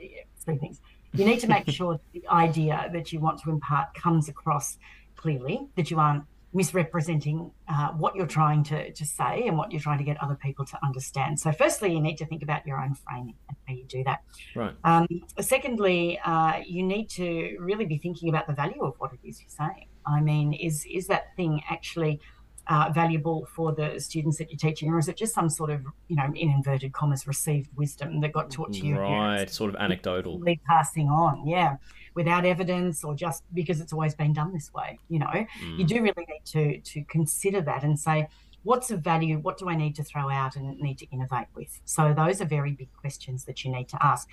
three 0.42 0.56
things. 0.56 0.80
You 1.12 1.26
need 1.26 1.40
to 1.40 1.48
make 1.48 1.68
sure 1.78 2.00
the 2.14 2.26
idea 2.28 2.88
that 2.94 3.12
you 3.12 3.20
want 3.20 3.42
to 3.42 3.50
impart 3.50 3.92
comes 3.92 4.30
across 4.30 4.78
clearly, 5.16 5.68
that 5.76 5.90
you 5.90 5.98
aren't 5.98 6.24
misrepresenting 6.54 7.50
uh, 7.68 7.88
what 7.88 8.16
you're 8.16 8.26
trying 8.26 8.62
to, 8.64 8.90
to 8.92 9.04
say 9.04 9.46
and 9.46 9.58
what 9.58 9.70
you're 9.70 9.82
trying 9.82 9.98
to 9.98 10.04
get 10.04 10.16
other 10.22 10.34
people 10.34 10.64
to 10.64 10.78
understand. 10.82 11.38
So, 11.38 11.52
firstly, 11.52 11.92
you 11.92 12.00
need 12.00 12.16
to 12.16 12.26
think 12.26 12.42
about 12.42 12.66
your 12.66 12.80
own 12.80 12.94
framing 12.94 13.34
and 13.48 13.56
how 13.66 13.74
you 13.74 13.84
do 13.84 14.02
that. 14.04 14.22
Right. 14.56 14.74
Um, 14.82 15.06
secondly, 15.40 16.18
uh, 16.24 16.62
you 16.66 16.82
need 16.82 17.10
to 17.10 17.58
really 17.60 17.84
be 17.84 17.98
thinking 17.98 18.30
about 18.30 18.46
the 18.46 18.54
value 18.54 18.82
of 18.82 18.94
what 18.96 19.12
it 19.12 19.20
is 19.28 19.42
you're 19.42 19.50
saying. 19.50 19.88
I 20.06 20.22
mean, 20.22 20.54
is 20.54 20.86
is 20.90 21.06
that 21.08 21.36
thing 21.36 21.62
actually 21.68 22.20
uh, 22.68 22.90
valuable 22.94 23.46
for 23.54 23.72
the 23.72 23.98
students 23.98 24.38
that 24.38 24.50
you're 24.50 24.58
teaching, 24.58 24.90
or 24.90 24.98
is 24.98 25.08
it 25.08 25.16
just 25.16 25.34
some 25.34 25.48
sort 25.48 25.70
of, 25.70 25.82
you 26.08 26.16
know, 26.16 26.26
in 26.34 26.50
inverted 26.50 26.92
commas, 26.92 27.26
received 27.26 27.70
wisdom 27.76 28.20
that 28.20 28.32
got 28.32 28.50
taught 28.50 28.72
to 28.74 28.86
you? 28.86 28.98
Right, 28.98 29.48
sort 29.48 29.70
of 29.70 29.76
anecdotal. 29.76 30.42
Passing 30.66 31.08
on, 31.08 31.46
yeah 31.46 31.76
without 32.18 32.44
evidence 32.44 33.04
or 33.04 33.14
just 33.14 33.44
because 33.54 33.80
it's 33.80 33.92
always 33.92 34.12
been 34.12 34.32
done 34.32 34.52
this 34.52 34.74
way. 34.74 34.98
You 35.08 35.20
know, 35.20 35.26
mm. 35.26 35.78
you 35.78 35.84
do 35.84 36.02
really 36.02 36.26
need 36.28 36.44
to 36.46 36.80
to 36.92 37.04
consider 37.04 37.60
that 37.60 37.84
and 37.84 37.96
say, 37.96 38.26
what's 38.64 38.90
of 38.90 39.00
value? 39.02 39.38
What 39.38 39.56
do 39.56 39.68
I 39.68 39.76
need 39.76 39.94
to 39.96 40.02
throw 40.02 40.28
out 40.28 40.56
and 40.56 40.78
need 40.80 40.98
to 40.98 41.06
innovate 41.12 41.46
with? 41.54 41.80
So 41.84 42.12
those 42.12 42.40
are 42.40 42.44
very 42.44 42.72
big 42.72 42.88
questions 42.96 43.44
that 43.44 43.64
you 43.64 43.70
need 43.70 43.88
to 43.90 43.98
ask. 44.04 44.28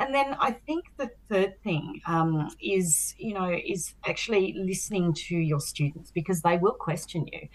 And 0.00 0.14
then 0.14 0.36
I 0.40 0.52
think 0.52 0.84
the 0.96 1.10
third 1.28 1.60
thing 1.62 2.00
um, 2.06 2.50
is, 2.62 3.14
you 3.18 3.34
know, 3.34 3.50
is 3.52 3.94
actually 4.06 4.54
listening 4.56 5.12
to 5.28 5.36
your 5.36 5.60
students 5.60 6.10
because 6.12 6.40
they 6.42 6.56
will 6.56 6.74
question 6.74 7.26
you. 7.32 7.48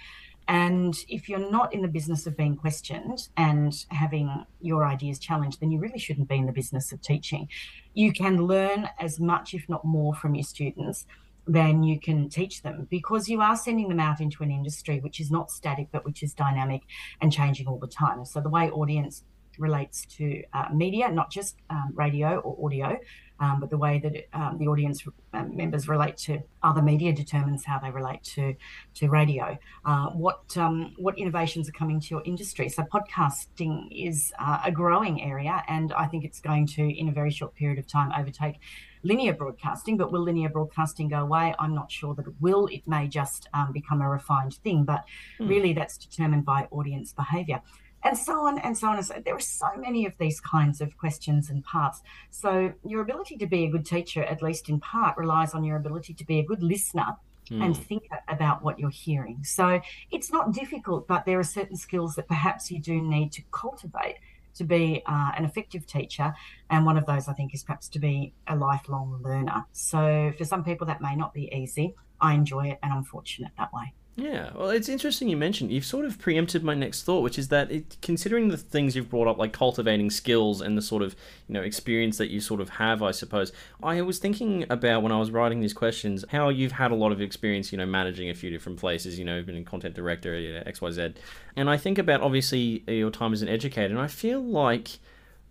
And 0.48 0.94
if 1.08 1.30
you're 1.30 1.50
not 1.52 1.74
in 1.74 1.82
the 1.82 1.88
business 1.88 2.28
of 2.28 2.36
being 2.36 2.58
questioned 2.58 3.30
and 3.38 3.74
having 3.90 4.46
your 4.60 4.86
ideas 4.86 5.20
challenged, 5.20 5.62
then 5.62 5.72
you 5.72 5.80
really 5.80 6.00
shouldn't 6.00 6.28
be 6.28 6.36
in 6.36 6.46
the 6.46 6.52
business 6.52 6.92
of 6.92 7.02
teaching. 7.02 7.48
You 7.94 8.12
can 8.12 8.46
learn 8.46 8.90
as 9.00 9.22
much, 9.22 9.54
if 9.54 9.70
not 9.70 9.86
more, 9.86 10.14
from 10.14 10.36
your 10.36 10.44
students 10.44 11.06
than 11.48 11.84
you 11.84 12.00
can 12.00 12.30
teach 12.30 12.62
them 12.62 12.88
because 12.90 13.28
you 13.28 13.42
are 13.42 13.56
sending 13.56 13.90
them 13.90 14.00
out 14.00 14.22
into 14.22 14.44
an 14.44 14.52
industry 14.52 15.02
which 15.02 15.20
is 15.20 15.30
not 15.30 15.52
static 15.52 15.90
but 15.92 16.06
which 16.06 16.24
is 16.24 16.34
dynamic 16.34 16.82
and 17.22 17.34
changing 17.34 17.68
all 17.68 17.80
the 17.80 17.88
time. 17.88 18.24
So 18.26 18.40
the 18.40 18.50
way 18.50 18.70
audience 18.70 19.24
relates 19.58 20.06
to 20.18 20.44
uh, 20.54 20.68
media, 20.74 21.10
not 21.12 21.32
just 21.32 21.58
um, 21.70 21.92
radio 21.96 22.40
or 22.40 22.66
audio, 22.66 23.00
um, 23.40 23.60
but 23.60 23.70
the 23.70 23.78
way 23.78 24.00
that 24.00 24.16
it, 24.16 24.30
um, 24.34 24.58
the 24.58 24.68
audience 24.68 25.04
um, 25.34 25.56
members 25.56 25.88
relate 25.88 26.16
to 26.18 26.40
other 26.62 26.82
media 26.82 27.12
determines 27.12 27.66
how 27.66 27.80
they 27.80 27.90
relate 27.90 28.24
to 28.24 28.56
to 28.94 29.10
radio. 29.10 29.58
Uh, 29.86 30.08
what 30.10 30.56
um, 30.58 30.94
what 30.98 31.18
innovations 31.18 31.68
are 31.68 31.74
coming 31.74 32.00
to 32.00 32.08
your 32.10 32.24
industry? 32.26 32.70
So 32.70 32.84
podcasting 32.84 33.88
is 33.92 34.32
uh, 34.40 34.60
a 34.64 34.72
growing 34.72 35.22
area, 35.22 35.64
and 35.68 35.92
I 35.94 36.06
think 36.08 36.24
it's 36.24 36.40
going 36.40 36.68
to, 36.68 36.84
in 36.84 37.10
a 37.10 37.12
very 37.12 37.32
short 37.32 37.54
period 37.56 37.80
of 37.80 37.88
time, 37.88 38.12
overtake 38.18 38.60
linear 39.04 39.34
broadcasting. 39.34 39.98
But 39.98 40.12
will 40.12 40.24
linear 40.24 40.50
broadcasting 40.50 41.10
go 41.10 41.20
away? 41.20 41.56
I'm 41.60 41.76
not 41.76 41.92
sure 41.92 42.14
that 42.16 42.28
it 42.28 42.34
will. 42.40 42.68
It 42.68 42.88
may 42.88 43.08
just 43.08 43.50
um, 43.54 43.74
become 43.74 44.02
a 44.02 44.10
refined 44.10 44.56
thing, 44.64 44.86
but 44.86 45.04
mm. 45.40 45.50
really 45.50 45.74
that's 45.74 45.98
determined 45.98 46.46
by 46.46 46.68
audience 46.72 47.12
behaviour 47.12 47.62
and 48.04 48.18
so 48.18 48.46
on 48.46 48.60
and 48.60 48.78
so 48.78 48.88
on. 48.88 48.98
And 48.98 49.06
so 49.06 49.22
there 49.24 49.36
are 49.36 49.40
so 49.40 49.68
many 49.78 50.06
of 50.06 50.18
these 50.18 50.40
kinds 50.40 50.82
of 50.82 50.98
questions 50.98 51.50
and 51.50 51.64
paths 51.64 52.02
so 52.30 52.74
your 52.86 53.02
ability 53.02 53.38
to 53.38 53.48
be 53.48 53.64
a 53.64 53.70
good 53.70 53.86
teacher 53.86 54.24
at 54.24 54.42
least 54.42 54.70
in 54.70 54.80
part 54.80 55.18
relies 55.18 55.54
on 55.54 55.64
your 55.64 55.78
ability 55.78 56.14
to 56.14 56.26
be 56.26 56.40
a 56.40 56.44
good 56.44 56.62
listener 56.62 57.16
mm. 57.50 57.64
and 57.64 57.78
think 57.78 58.04
about 58.28 58.64
what 58.64 58.80
you're 58.80 58.90
hearing. 58.90 59.44
So 59.44 59.82
it's 60.12 60.32
not 60.32 60.54
difficult 60.54 61.08
but 61.08 61.26
there 61.26 61.40
are 61.40 61.44
certain 61.44 61.78
skills 61.78 62.16
that 62.16 62.28
perhaps 62.28 62.72
you 62.72 62.80
do 62.80 63.02
need 63.02 63.32
to 63.34 63.42
cultivate 63.52 64.18
to 64.56 64.64
be 64.64 65.02
uh, 65.08 65.32
an 65.36 65.46
effective 65.46 65.88
teacher. 65.88 66.34
And 66.70 66.86
one 66.86 66.98
of 66.98 67.06
those 67.06 67.28
i 67.28 67.34
think 67.34 67.54
is 67.54 67.64
perhaps 67.64 67.90
to 67.90 68.00
be 68.00 68.34
a 68.48 68.56
lifelong 68.56 69.20
learner. 69.24 69.66
So 69.72 70.34
for 70.38 70.46
some 70.46 70.64
people 70.64 70.88
that 70.88 71.02
may 71.02 71.16
not 71.16 71.34
be 71.34 71.52
easy. 71.54 71.96
I 72.22 72.36
enjoy 72.36 72.68
it 72.70 72.80
and 72.82 72.94
i'm 72.94 73.04
fortunate 73.04 73.52
that 73.58 73.74
way 73.74 73.94
yeah, 74.16 74.52
well, 74.56 74.70
it's 74.70 74.90
interesting 74.90 75.28
you 75.28 75.38
mentioned. 75.38 75.72
You've 75.72 75.86
sort 75.86 76.06
of 76.06 76.20
preempted 76.20 76.64
my 76.64 76.76
next 76.76 77.02
thought, 77.02 77.24
which 77.24 77.40
is 77.40 77.48
that 77.48 77.72
it, 77.72 77.98
considering 78.04 78.50
the 78.50 78.58
things 78.58 78.96
you've 78.96 79.10
brought 79.10 79.28
up, 79.28 79.40
like 79.40 79.54
cultivating 79.54 80.12
skills 80.12 80.62
and 80.62 80.78
the 80.78 80.84
sort 80.84 81.02
of 81.02 81.16
you 81.48 81.54
know 81.54 81.62
experience 81.62 82.18
that 82.20 82.30
you 82.30 82.40
sort 82.40 82.62
of 82.62 82.70
have, 82.70 83.02
I 83.02 83.10
suppose. 83.10 83.52
I 83.82 84.02
was 84.04 84.20
thinking 84.20 84.68
about 84.70 85.02
when 85.02 85.12
I 85.12 85.20
was 85.20 85.32
writing 85.32 85.62
these 85.62 85.74
questions 85.74 86.24
how 86.30 86.50
you've 86.50 86.74
had 86.74 86.92
a 86.92 86.96
lot 86.96 87.12
of 87.12 87.22
experience, 87.22 87.72
you 87.72 87.78
know, 87.80 87.88
managing 87.88 88.30
a 88.30 88.36
few 88.36 88.52
different 88.52 88.78
places. 88.78 89.18
You 89.18 89.26
know, 89.26 89.42
been 89.42 89.58
a 89.58 89.64
content 89.64 89.96
director 89.96 90.36
at 90.36 90.68
X 90.68 90.80
Y 90.80 90.92
Z, 90.92 91.14
and 91.56 91.68
I 91.68 91.78
think 91.78 91.98
about 91.98 92.22
obviously 92.22 92.84
your 92.88 93.10
time 93.10 93.34
as 93.34 93.42
an 93.42 93.50
educator, 93.50 93.94
and 93.94 94.00
I 94.00 94.08
feel 94.08 94.44
like 94.44 95.00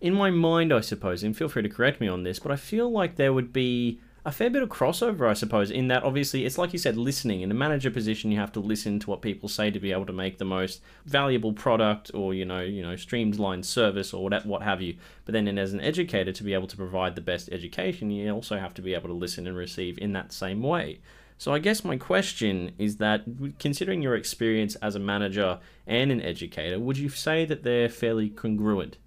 in 0.00 0.14
my 0.14 0.30
mind, 0.30 0.72
I 0.72 0.82
suppose, 0.82 1.24
and 1.24 1.36
feel 1.36 1.48
free 1.48 1.62
to 1.62 1.68
correct 1.68 2.00
me 2.00 2.06
on 2.06 2.22
this, 2.22 2.38
but 2.38 2.52
I 2.52 2.56
feel 2.56 2.90
like 2.90 3.16
there 3.16 3.32
would 3.32 3.52
be 3.52 4.00
a 4.24 4.30
fair 4.30 4.50
bit 4.50 4.62
of 4.62 4.68
crossover, 4.68 5.28
I 5.28 5.32
suppose, 5.32 5.70
in 5.70 5.88
that 5.88 6.04
obviously 6.04 6.44
it's 6.44 6.58
like 6.58 6.72
you 6.72 6.78
said, 6.78 6.96
listening. 6.96 7.40
In 7.40 7.50
a 7.50 7.54
manager 7.54 7.90
position, 7.90 8.30
you 8.30 8.38
have 8.38 8.52
to 8.52 8.60
listen 8.60 9.00
to 9.00 9.10
what 9.10 9.20
people 9.20 9.48
say 9.48 9.70
to 9.70 9.80
be 9.80 9.90
able 9.90 10.06
to 10.06 10.12
make 10.12 10.38
the 10.38 10.44
most 10.44 10.80
valuable 11.06 11.52
product 11.52 12.10
or 12.14 12.32
you 12.32 12.44
know, 12.44 12.60
you 12.60 12.82
know, 12.82 12.94
streamlined 12.94 13.66
service 13.66 14.14
or 14.14 14.22
what, 14.22 14.46
what 14.46 14.62
have 14.62 14.80
you. 14.80 14.96
But 15.24 15.32
then, 15.32 15.58
as 15.58 15.72
an 15.72 15.80
educator, 15.80 16.32
to 16.32 16.44
be 16.44 16.54
able 16.54 16.68
to 16.68 16.76
provide 16.76 17.16
the 17.16 17.20
best 17.20 17.48
education, 17.50 18.10
you 18.10 18.30
also 18.30 18.58
have 18.58 18.74
to 18.74 18.82
be 18.82 18.94
able 18.94 19.08
to 19.08 19.14
listen 19.14 19.46
and 19.46 19.56
receive 19.56 19.98
in 19.98 20.12
that 20.12 20.32
same 20.32 20.62
way. 20.62 21.00
So 21.38 21.52
I 21.52 21.58
guess 21.58 21.84
my 21.84 21.96
question 21.96 22.70
is 22.78 22.98
that, 22.98 23.24
considering 23.58 24.02
your 24.02 24.14
experience 24.14 24.76
as 24.76 24.94
a 24.94 25.00
manager 25.00 25.58
and 25.88 26.12
an 26.12 26.22
educator, 26.22 26.78
would 26.78 26.96
you 26.96 27.08
say 27.08 27.44
that 27.46 27.64
they're 27.64 27.88
fairly 27.88 28.28
congruent? 28.28 28.98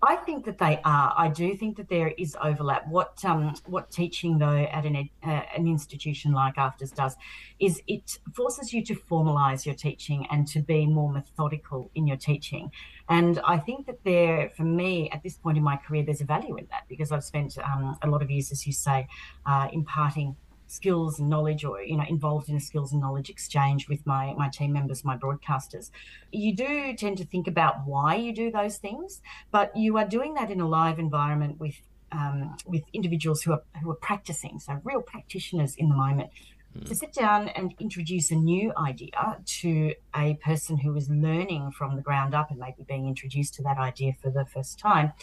I 0.00 0.14
think 0.16 0.44
that 0.44 0.58
they 0.58 0.80
are. 0.84 1.12
I 1.16 1.28
do 1.28 1.56
think 1.56 1.76
that 1.76 1.88
there 1.88 2.12
is 2.16 2.36
overlap. 2.40 2.86
What 2.86 3.24
um, 3.24 3.54
what 3.66 3.90
teaching 3.90 4.38
though 4.38 4.56
at 4.56 4.86
an 4.86 4.94
ed, 4.94 5.08
uh, 5.26 5.42
an 5.56 5.66
institution 5.66 6.32
like 6.32 6.54
AFTRS 6.54 6.94
does 6.94 7.16
is 7.58 7.82
it 7.88 8.18
forces 8.32 8.72
you 8.72 8.84
to 8.84 8.94
formalise 8.94 9.66
your 9.66 9.74
teaching 9.74 10.24
and 10.30 10.46
to 10.48 10.60
be 10.60 10.86
more 10.86 11.12
methodical 11.12 11.90
in 11.96 12.06
your 12.06 12.16
teaching. 12.16 12.70
And 13.08 13.40
I 13.40 13.58
think 13.58 13.86
that 13.86 14.04
there, 14.04 14.50
for 14.56 14.62
me, 14.62 15.10
at 15.10 15.22
this 15.24 15.36
point 15.36 15.56
in 15.56 15.64
my 15.64 15.76
career, 15.76 16.04
there's 16.04 16.20
a 16.20 16.26
value 16.26 16.56
in 16.56 16.68
that 16.70 16.84
because 16.88 17.10
I've 17.10 17.24
spent 17.24 17.58
um, 17.58 17.98
a 18.02 18.06
lot 18.06 18.22
of 18.22 18.30
years, 18.30 18.52
as 18.52 18.66
you 18.66 18.72
say, 18.72 19.08
uh, 19.46 19.68
imparting 19.72 20.36
skills 20.68 21.18
and 21.18 21.28
knowledge 21.28 21.64
or 21.64 21.82
you 21.82 21.96
know 21.96 22.04
involved 22.08 22.48
in 22.48 22.56
a 22.56 22.60
skills 22.60 22.92
and 22.92 23.00
knowledge 23.00 23.30
exchange 23.30 23.88
with 23.88 24.04
my 24.06 24.34
my 24.34 24.48
team 24.48 24.72
members 24.72 25.04
my 25.04 25.16
broadcasters. 25.16 25.90
You 26.30 26.54
do 26.54 26.94
tend 26.94 27.18
to 27.18 27.24
think 27.24 27.46
about 27.46 27.86
why 27.86 28.16
you 28.16 28.32
do 28.32 28.50
those 28.50 28.78
things 28.78 29.20
but 29.50 29.74
you 29.76 29.96
are 29.96 30.06
doing 30.06 30.34
that 30.34 30.50
in 30.50 30.60
a 30.60 30.68
live 30.68 30.98
environment 30.98 31.58
with 31.58 31.80
um, 32.12 32.56
with 32.66 32.84
individuals 32.92 33.42
who 33.42 33.52
are 33.52 33.62
who 33.82 33.90
are 33.90 33.96
practicing 33.96 34.58
so 34.58 34.80
real 34.84 35.02
practitioners 35.02 35.74
in 35.76 35.88
the 35.88 35.96
moment. 35.96 36.30
Mm. 36.76 36.86
to 36.86 36.94
sit 36.94 37.14
down 37.14 37.48
and 37.48 37.74
introduce 37.80 38.30
a 38.30 38.34
new 38.34 38.74
idea 38.76 39.38
to 39.42 39.94
a 40.14 40.34
person 40.34 40.76
who 40.76 40.94
is 40.96 41.08
learning 41.08 41.72
from 41.72 41.96
the 41.96 42.02
ground 42.02 42.34
up 42.34 42.50
and 42.50 42.58
maybe 42.58 42.84
being 42.86 43.08
introduced 43.08 43.54
to 43.54 43.62
that 43.62 43.78
idea 43.78 44.12
for 44.20 44.30
the 44.30 44.44
first 44.44 44.78
time 44.78 45.14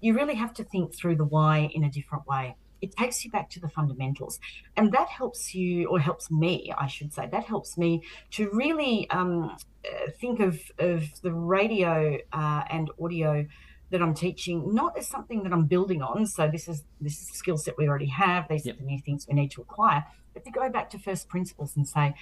you 0.00 0.14
really 0.14 0.34
have 0.34 0.54
to 0.54 0.64
think 0.64 0.94
through 0.94 1.16
the 1.16 1.24
why 1.24 1.70
in 1.74 1.84
a 1.84 1.90
different 1.90 2.26
way 2.26 2.56
it 2.80 2.96
takes 2.96 3.24
you 3.24 3.30
back 3.30 3.48
to 3.50 3.60
the 3.60 3.68
fundamentals. 3.68 4.38
And 4.76 4.92
that 4.92 5.08
helps 5.08 5.54
you 5.54 5.88
or 5.88 5.98
helps 5.98 6.30
me 6.30 6.72
i 6.78 6.86
should 6.86 7.12
say. 7.12 7.28
That 7.30 7.44
helps 7.44 7.76
me 7.78 8.02
to 8.32 8.50
really 8.52 9.08
um, 9.10 9.56
uh, 9.84 10.10
think 10.20 10.40
of, 10.40 10.60
of 10.78 11.04
the 11.22 11.32
radio 11.32 12.18
uh, 12.32 12.62
and 12.70 12.90
audio 13.00 13.46
that 13.88 14.02
i'm 14.02 14.14
teaching 14.14 14.74
not 14.74 14.98
as 14.98 15.06
something 15.06 15.44
that 15.44 15.52
i'm 15.52 15.66
building 15.66 16.02
on. 16.02 16.26
So 16.26 16.48
this 16.50 16.68
is 16.68 16.82
this 17.00 17.22
is 17.22 17.30
a 17.30 17.34
skill 17.34 17.56
set 17.56 17.78
we 17.78 17.88
already 17.88 18.06
have. 18.06 18.48
These 18.48 18.66
yep. 18.66 18.74
are 18.74 18.78
the 18.78 18.84
new 18.84 18.98
things 18.98 19.26
we 19.28 19.34
need 19.34 19.50
to 19.52 19.62
acquire. 19.62 20.04
But 20.34 20.44
to 20.44 20.50
go 20.50 20.68
back 20.68 20.90
to 20.90 20.98
first 20.98 21.28
principles 21.28 21.76
and 21.76 21.86
say 21.86 22.14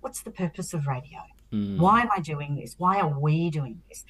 what's 0.00 0.22
the 0.22 0.30
purpose 0.30 0.72
of 0.74 0.86
radio? 0.86 1.20
Mm. 1.52 1.78
why 1.78 2.02
am 2.02 2.10
i 2.14 2.20
doing 2.20 2.56
this? 2.56 2.74
Why 2.76 3.00
are 3.00 3.08
we 3.08 3.50
doing 3.50 3.80
this? 3.88 4.04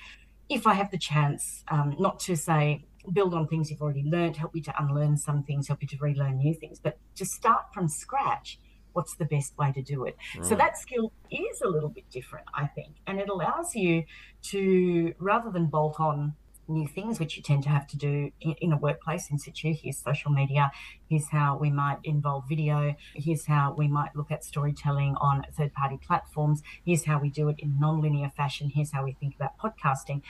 If 0.49 0.67
I 0.67 0.75
have 0.75 0.90
the 0.90 0.99
chance, 0.99 1.62
um, 1.69 1.95
not 1.99 2.19
to 2.21 2.37
say 2.37 2.85
build 3.12 3.34
on 3.34 3.46
things 3.48 3.70
you've 3.70 3.82
already 3.82 4.04
learned, 4.04 4.36
help 4.36 4.54
you 4.54 4.62
to 4.62 4.74
unlearn 4.82 5.16
some 5.16 5.42
things, 5.42 5.68
help 5.68 5.82
you 5.82 5.88
to 5.88 5.96
relearn 5.98 6.38
new 6.38 6.54
things, 6.54 6.78
but 6.78 6.98
to 7.16 7.24
start 7.24 7.72
from 7.72 7.88
scratch, 7.88 8.58
what's 8.92 9.14
the 9.16 9.24
best 9.24 9.56
way 9.58 9.72
to 9.72 9.82
do 9.82 10.04
it? 10.04 10.16
Right. 10.36 10.46
So 10.46 10.54
that 10.56 10.78
skill 10.78 11.12
is 11.30 11.60
a 11.62 11.68
little 11.68 11.88
bit 11.88 12.08
different, 12.10 12.46
I 12.54 12.66
think, 12.66 12.96
and 13.06 13.18
it 13.18 13.28
allows 13.28 13.74
you 13.74 14.04
to 14.44 15.14
rather 15.18 15.50
than 15.50 15.66
bolt 15.66 16.00
on 16.00 16.34
new 16.68 16.86
things, 16.86 17.18
which 17.18 17.36
you 17.36 17.42
tend 17.42 17.62
to 17.62 17.68
have 17.68 17.86
to 17.86 17.96
do 17.96 18.30
in, 18.40 18.54
in, 18.60 18.72
a 18.72 18.76
workplace 18.76 19.30
in 19.30 19.38
situ. 19.38 19.72
Here's 19.72 19.98
social 19.98 20.30
media. 20.30 20.70
Here's 21.08 21.28
how 21.28 21.56
we 21.56 21.70
might 21.70 21.98
involve 22.04 22.44
video. 22.48 22.94
Here's 23.14 23.46
how 23.46 23.74
we 23.76 23.88
might 23.88 24.14
look 24.14 24.30
at 24.30 24.44
storytelling 24.44 25.16
on 25.20 25.44
third 25.56 25.72
party 25.72 25.98
platforms. 26.06 26.62
Here's 26.84 27.04
how 27.04 27.18
we 27.20 27.30
do 27.30 27.48
it 27.48 27.56
in 27.58 27.78
non-linear 27.78 28.30
fashion. 28.36 28.70
Here's 28.74 28.92
how 28.92 29.04
we 29.04 29.12
think 29.12 29.34
about 29.34 29.58
podcasting 29.58 30.22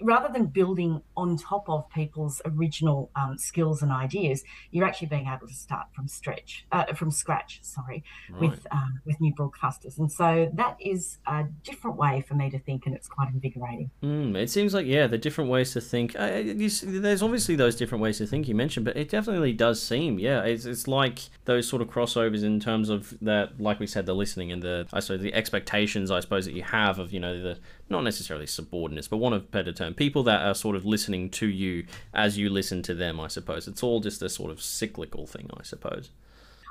rather 0.00 0.32
than 0.32 0.46
building 0.46 1.02
on 1.16 1.36
top 1.36 1.68
of 1.68 1.88
people's 1.90 2.42
original 2.44 3.10
um, 3.16 3.38
skills 3.38 3.82
and 3.82 3.92
ideas, 3.92 4.44
you're 4.70 4.86
actually 4.86 5.08
being 5.08 5.26
able 5.26 5.46
to 5.46 5.54
start 5.54 5.86
from 5.94 6.08
stretch, 6.08 6.66
uh, 6.72 6.92
from 6.94 7.10
scratch. 7.10 7.60
Sorry, 7.62 8.04
right. 8.30 8.40
with 8.40 8.66
um, 8.70 9.00
with 9.04 9.20
new 9.20 9.34
broadcasters, 9.34 9.98
and 9.98 10.10
so 10.10 10.50
that 10.54 10.76
is 10.80 11.18
a 11.26 11.44
different 11.62 11.96
way 11.96 12.24
for 12.26 12.34
me 12.34 12.50
to 12.50 12.58
think, 12.58 12.86
and 12.86 12.94
it's 12.94 13.08
quite 13.08 13.28
invigorating. 13.28 13.90
Mm, 14.02 14.36
it 14.36 14.50
seems 14.50 14.74
like 14.74 14.86
yeah, 14.86 15.06
the 15.06 15.18
different 15.18 15.50
ways 15.50 15.72
to 15.72 15.80
think. 15.80 16.18
Uh, 16.18 16.42
you, 16.44 16.68
there's 16.68 17.22
obviously 17.22 17.56
those 17.56 17.76
different 17.76 18.02
ways 18.02 18.18
to 18.18 18.26
think 18.26 18.48
you 18.48 18.54
mentioned, 18.54 18.84
but 18.84 18.96
it 18.96 19.08
definitely 19.08 19.52
does 19.52 19.82
seem 19.82 20.18
yeah, 20.18 20.42
it's 20.42 20.64
it's 20.64 20.88
like 20.88 21.20
those 21.44 21.68
sort 21.68 21.82
of 21.82 21.88
crossovers 21.88 22.42
in 22.42 22.60
terms 22.60 22.88
of 22.88 23.14
that, 23.22 23.60
like 23.60 23.80
we 23.80 23.86
said, 23.86 24.06
the 24.06 24.14
listening 24.14 24.52
and 24.52 24.62
the 24.62 24.86
I 24.92 25.00
suppose 25.00 25.20
the 25.20 25.34
expectations 25.34 26.10
I 26.10 26.20
suppose 26.20 26.44
that 26.46 26.54
you 26.54 26.62
have 26.62 26.98
of 26.98 27.12
you 27.12 27.20
know 27.20 27.40
the 27.40 27.58
not 27.88 28.02
necessarily 28.02 28.46
subordinates, 28.46 29.08
but 29.08 29.18
one 29.18 29.32
of 29.32 29.50
better 29.50 29.72
term, 29.72 29.94
people 29.94 30.22
that 30.24 30.44
are 30.44 30.54
sort 30.54 30.76
of 30.76 30.84
listening 30.84 31.30
to 31.30 31.46
you 31.46 31.86
as 32.12 32.36
you 32.36 32.50
listen 32.50 32.82
to 32.82 32.94
them, 32.94 33.20
I 33.20 33.28
suppose. 33.28 33.68
It's 33.68 33.82
all 33.82 34.00
just 34.00 34.22
a 34.22 34.28
sort 34.28 34.50
of 34.50 34.60
cyclical 34.60 35.26
thing, 35.26 35.50
I 35.58 35.62
suppose. 35.62 36.10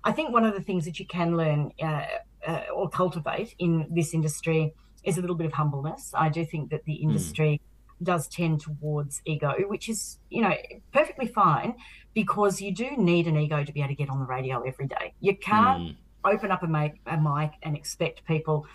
I 0.03 0.11
think 0.11 0.31
one 0.31 0.43
of 0.43 0.53
the 0.53 0.61
things 0.61 0.85
that 0.85 0.99
you 0.99 1.05
can 1.05 1.37
learn 1.37 1.71
uh, 1.81 2.05
uh, 2.45 2.61
or 2.73 2.89
cultivate 2.89 3.55
in 3.59 3.87
this 3.89 4.13
industry 4.13 4.73
is 5.03 5.17
a 5.17 5.21
little 5.21 5.35
bit 5.35 5.47
of 5.47 5.53
humbleness. 5.53 6.11
I 6.13 6.29
do 6.29 6.45
think 6.45 6.69
that 6.71 6.83
the 6.85 6.97
hmm. 6.97 7.09
industry 7.09 7.61
mm. 7.61 8.05
does 8.05 8.27
tend 8.27 8.61
towards 8.61 9.21
ego, 9.25 9.53
which 9.67 9.87
is, 9.87 10.19
you 10.29 10.41
know, 10.41 10.53
perfectly 10.91 11.27
fine 11.27 11.75
because 12.13 12.61
you 12.61 12.73
do 12.73 12.97
need 12.97 13.27
an 13.27 13.37
ego 13.37 13.63
to 13.63 13.71
be 13.71 13.79
able 13.79 13.89
to 13.89 13.95
get 13.95 14.09
on 14.09 14.19
the 14.19 14.25
radio 14.25 14.61
every 14.61 14.87
day. 14.87 15.13
You 15.21 15.35
can't 15.35 15.81
mm. 15.81 15.95
open 16.23 16.51
up 16.51 16.63
a 16.63 16.91
a 17.07 17.17
mic 17.17 17.53
and 17.63 17.75
expect 17.75 18.25
people 18.25 18.67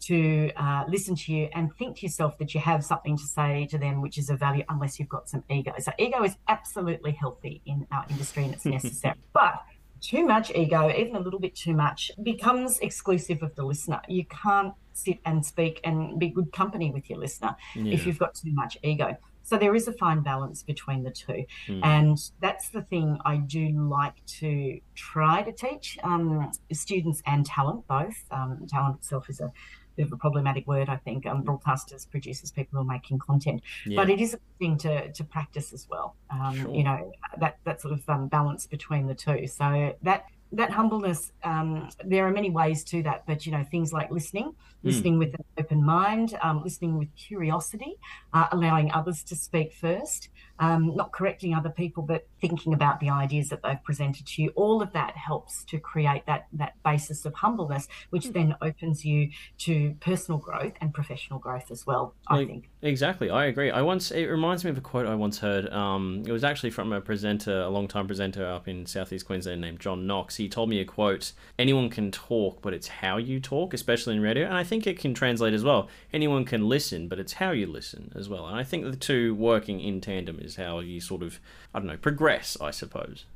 to 0.00 0.50
uh, 0.56 0.84
listen 0.88 1.14
to 1.14 1.32
you 1.32 1.48
and 1.54 1.74
think 1.76 1.96
to 1.98 2.06
yourself 2.06 2.38
that 2.38 2.54
you 2.54 2.60
have 2.60 2.84
something 2.84 3.16
to 3.16 3.24
say 3.24 3.66
to 3.70 3.78
them 3.78 4.00
which 4.00 4.18
is 4.18 4.30
of 4.30 4.38
value 4.38 4.64
unless 4.68 4.98
you've 4.98 5.08
got 5.08 5.28
some 5.28 5.42
ego. 5.50 5.72
So 5.78 5.92
ego 5.98 6.22
is 6.22 6.36
absolutely 6.48 7.12
healthy 7.12 7.62
in 7.66 7.86
our 7.90 8.04
industry 8.10 8.44
and 8.44 8.54
it's 8.54 8.64
necessary. 8.78 9.16
but 9.32 9.62
too 10.00 10.24
much 10.24 10.52
ego, 10.54 10.90
even 10.96 11.16
a 11.16 11.20
little 11.20 11.40
bit 11.40 11.54
too 11.56 11.74
much, 11.74 12.10
becomes 12.22 12.78
exclusive 12.78 13.42
of 13.42 13.54
the 13.56 13.64
listener. 13.64 14.00
You 14.08 14.24
can't 14.26 14.74
sit 14.92 15.18
and 15.24 15.44
speak 15.44 15.80
and 15.84 16.18
be 16.18 16.28
good 16.28 16.52
company 16.52 16.90
with 16.90 17.08
your 17.10 17.18
listener 17.18 17.56
yeah. 17.74 17.92
if 17.92 18.06
you've 18.06 18.18
got 18.18 18.34
too 18.34 18.52
much 18.52 18.78
ego. 18.82 19.16
So 19.48 19.56
there 19.56 19.74
is 19.74 19.88
a 19.88 19.92
fine 19.94 20.20
balance 20.20 20.62
between 20.62 21.04
the 21.04 21.10
two. 21.10 21.44
Mm. 21.68 21.80
And 21.82 22.18
that's 22.42 22.68
the 22.68 22.82
thing 22.82 23.18
I 23.24 23.38
do 23.38 23.70
like 23.70 24.24
to 24.40 24.78
try 24.94 25.42
to 25.42 25.52
teach 25.52 25.98
um, 26.04 26.52
students 26.70 27.22
and 27.24 27.46
talent 27.46 27.86
both. 27.88 28.24
Um, 28.30 28.66
talent 28.68 28.96
itself 28.96 29.30
is 29.30 29.40
a 29.40 29.50
bit 29.98 30.06
of 30.06 30.12
a 30.12 30.16
problematic 30.16 30.66
word, 30.66 30.88
I 30.88 30.96
think. 30.96 31.26
Um, 31.26 31.42
broadcasters, 31.42 32.08
producers, 32.08 32.50
people 32.50 32.78
who 32.78 32.82
are 32.82 32.92
making 32.92 33.18
content, 33.18 33.62
yeah. 33.84 33.96
but 34.00 34.08
it 34.08 34.20
is 34.20 34.34
a 34.34 34.38
thing 34.58 34.78
to 34.78 35.12
to 35.12 35.24
practice 35.24 35.72
as 35.72 35.86
well. 35.90 36.14
Um, 36.30 36.56
sure. 36.56 36.74
You 36.74 36.84
know 36.84 37.12
that 37.40 37.58
that 37.64 37.80
sort 37.80 37.92
of 37.94 38.08
um, 38.08 38.28
balance 38.28 38.66
between 38.66 39.06
the 39.06 39.14
two. 39.14 39.46
So 39.46 39.94
that 40.02 40.26
that 40.52 40.70
humbleness, 40.70 41.32
um, 41.44 41.88
there 42.04 42.26
are 42.26 42.30
many 42.30 42.50
ways 42.50 42.84
to 42.84 43.02
that, 43.02 43.24
but 43.26 43.46
you 43.46 43.52
know 43.52 43.64
things 43.64 43.92
like 43.92 44.10
listening, 44.10 44.54
Hmm. 44.82 44.88
listening 44.88 45.14
mm. 45.16 45.18
with 45.18 45.34
an 45.34 45.44
open 45.58 45.84
mind, 45.84 46.38
um, 46.40 46.62
listening 46.62 46.98
with 46.98 47.14
curiosity, 47.16 47.96
uh, 48.32 48.46
allowing 48.52 48.92
others 48.92 49.24
to 49.24 49.34
speak 49.34 49.72
first, 49.72 50.28
um, 50.60 50.94
not 50.94 51.10
correcting 51.12 51.52
other 51.52 51.70
people, 51.70 52.02
but 52.02 52.28
thinking 52.40 52.72
about 52.72 53.00
the 53.00 53.10
ideas 53.10 53.48
that 53.48 53.62
they've 53.62 53.82
presented 53.82 54.26
to 54.26 54.42
you. 54.42 54.52
All 54.54 54.80
of 54.80 54.92
that 54.92 55.16
helps 55.16 55.64
to 55.64 55.80
create 55.80 56.26
that 56.26 56.46
that 56.52 56.80
basis 56.84 57.24
of 57.24 57.34
humbleness, 57.34 57.88
which 58.10 58.26
mm. 58.26 58.32
then 58.34 58.56
opens 58.62 59.04
you 59.04 59.30
to 59.58 59.96
personal 60.00 60.38
growth 60.38 60.74
and 60.80 60.94
professional 60.94 61.40
growth 61.40 61.72
as 61.72 61.84
well. 61.84 62.14
I 62.28 62.44
think 62.44 62.68
exactly. 62.82 63.30
I 63.30 63.46
agree. 63.46 63.72
I 63.72 63.82
once 63.82 64.12
it 64.12 64.26
reminds 64.26 64.62
me 64.64 64.70
of 64.70 64.78
a 64.78 64.80
quote 64.80 65.06
I 65.06 65.14
once 65.16 65.38
heard. 65.38 65.68
Um, 65.72 66.22
it 66.24 66.30
was 66.32 66.44
actually 66.44 66.70
from 66.70 66.92
a 66.92 67.00
presenter, 67.00 67.62
a 67.62 67.68
long 67.68 67.88
time 67.88 68.06
presenter 68.06 68.46
up 68.46 68.68
in 68.68 68.86
Southeast 68.86 69.26
Queensland 69.26 69.60
named 69.60 69.80
John 69.80 70.06
Knox. 70.06 70.37
He 70.38 70.48
told 70.48 70.70
me 70.70 70.80
a 70.80 70.84
quote: 70.84 71.32
"Anyone 71.58 71.90
can 71.90 72.10
talk, 72.10 72.62
but 72.62 72.72
it's 72.72 72.88
how 72.88 73.18
you 73.18 73.40
talk, 73.40 73.74
especially 73.74 74.16
in 74.16 74.22
radio." 74.22 74.46
And 74.46 74.56
I 74.56 74.64
think 74.64 74.86
it 74.86 74.98
can 74.98 75.14
translate 75.14 75.52
as 75.52 75.64
well. 75.64 75.88
Anyone 76.12 76.44
can 76.44 76.68
listen, 76.68 77.08
but 77.08 77.18
it's 77.18 77.34
how 77.34 77.50
you 77.50 77.66
listen 77.66 78.12
as 78.14 78.28
well. 78.28 78.46
And 78.46 78.56
I 78.56 78.64
think 78.64 78.84
the 78.84 78.96
two 78.96 79.34
working 79.34 79.80
in 79.80 80.00
tandem 80.00 80.38
is 80.40 80.56
how 80.56 80.80
you 80.80 81.00
sort 81.00 81.22
of, 81.22 81.38
I 81.74 81.78
don't 81.78 81.88
know, 81.88 81.96
progress, 81.96 82.56
I 82.60 82.70
suppose. 82.70 83.26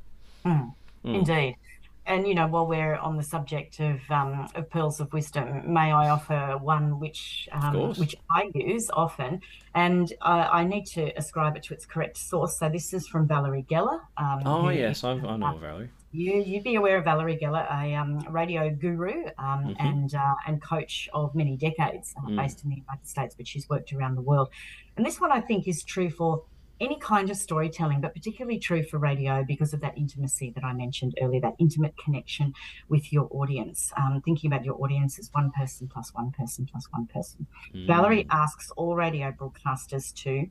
Mm, 0.45 0.73
mm. 1.05 1.15
Indeed. 1.15 1.57
And 2.05 2.27
you 2.27 2.35
know, 2.35 2.47
while 2.47 2.67
we're 2.67 2.95
on 2.95 3.15
the 3.15 3.23
subject 3.23 3.79
of, 3.79 3.99
um, 4.09 4.47
of 4.55 4.69
pearls 4.69 4.99
of 4.99 5.13
wisdom, 5.13 5.73
may 5.73 5.91
I 5.91 6.09
offer 6.09 6.57
one 6.61 6.99
which 6.99 7.47
um, 7.53 7.93
which 7.93 8.13
I 8.29 8.51
use 8.53 8.89
often, 8.91 9.39
and 9.73 10.11
uh, 10.21 10.49
I 10.51 10.65
need 10.65 10.85
to 10.87 11.17
ascribe 11.17 11.55
it 11.55 11.63
to 11.63 11.73
its 11.73 11.85
correct 11.85 12.17
source. 12.17 12.59
So 12.59 12.67
this 12.67 12.93
is 12.93 13.07
from 13.07 13.25
Valerie 13.25 13.65
Geller. 13.71 14.01
Um, 14.17 14.41
oh 14.45 14.69
yes, 14.69 15.05
I, 15.05 15.11
I 15.11 15.37
know 15.37 15.45
uh, 15.45 15.57
Valerie 15.57 15.89
you 16.13 16.43
you'd 16.45 16.63
be 16.63 16.75
aware 16.75 16.97
of 16.97 17.05
Valerie 17.05 17.37
Geller, 17.37 17.65
a 17.71 17.95
um, 17.95 18.19
radio 18.29 18.69
guru 18.69 19.25
um, 19.37 19.65
mm-hmm. 19.65 19.73
and 19.79 20.13
uh, 20.13 20.35
and 20.47 20.61
coach 20.61 21.09
of 21.13 21.33
many 21.35 21.57
decades, 21.57 22.13
uh, 22.17 22.27
mm. 22.27 22.37
based 22.37 22.63
in 22.63 22.69
the 22.69 22.75
United 22.77 23.07
States, 23.07 23.35
but 23.35 23.47
she's 23.47 23.67
worked 23.67 23.91
around 23.93 24.15
the 24.15 24.21
world. 24.21 24.49
And 24.95 25.05
this 25.05 25.19
one 25.19 25.31
I 25.31 25.41
think 25.41 25.67
is 25.67 25.83
true 25.83 26.09
for 26.09 26.43
any 26.79 26.97
kind 26.99 27.29
of 27.29 27.37
storytelling, 27.37 28.01
but 28.01 28.13
particularly 28.13 28.59
true 28.59 28.83
for 28.83 28.97
radio 28.97 29.43
because 29.47 29.73
of 29.73 29.81
that 29.81 29.97
intimacy 29.97 30.51
that 30.55 30.63
I 30.63 30.73
mentioned 30.73 31.17
earlier, 31.21 31.41
that 31.41 31.55
intimate 31.59 31.95
connection 31.97 32.53
with 32.89 33.13
your 33.13 33.27
audience. 33.31 33.91
Um, 33.95 34.21
thinking 34.23 34.51
about 34.51 34.65
your 34.65 34.81
audience 34.83 35.17
as 35.19 35.29
one 35.33 35.51
person 35.51 35.87
plus 35.87 36.13
one 36.13 36.31
person 36.31 36.67
plus 36.69 36.87
one 36.91 37.07
person. 37.07 37.47
Mm. 37.73 37.87
Valerie 37.87 38.27
asks 38.29 38.71
all 38.71 38.95
radio 38.95 39.31
broadcasters 39.31 40.13
to 40.23 40.47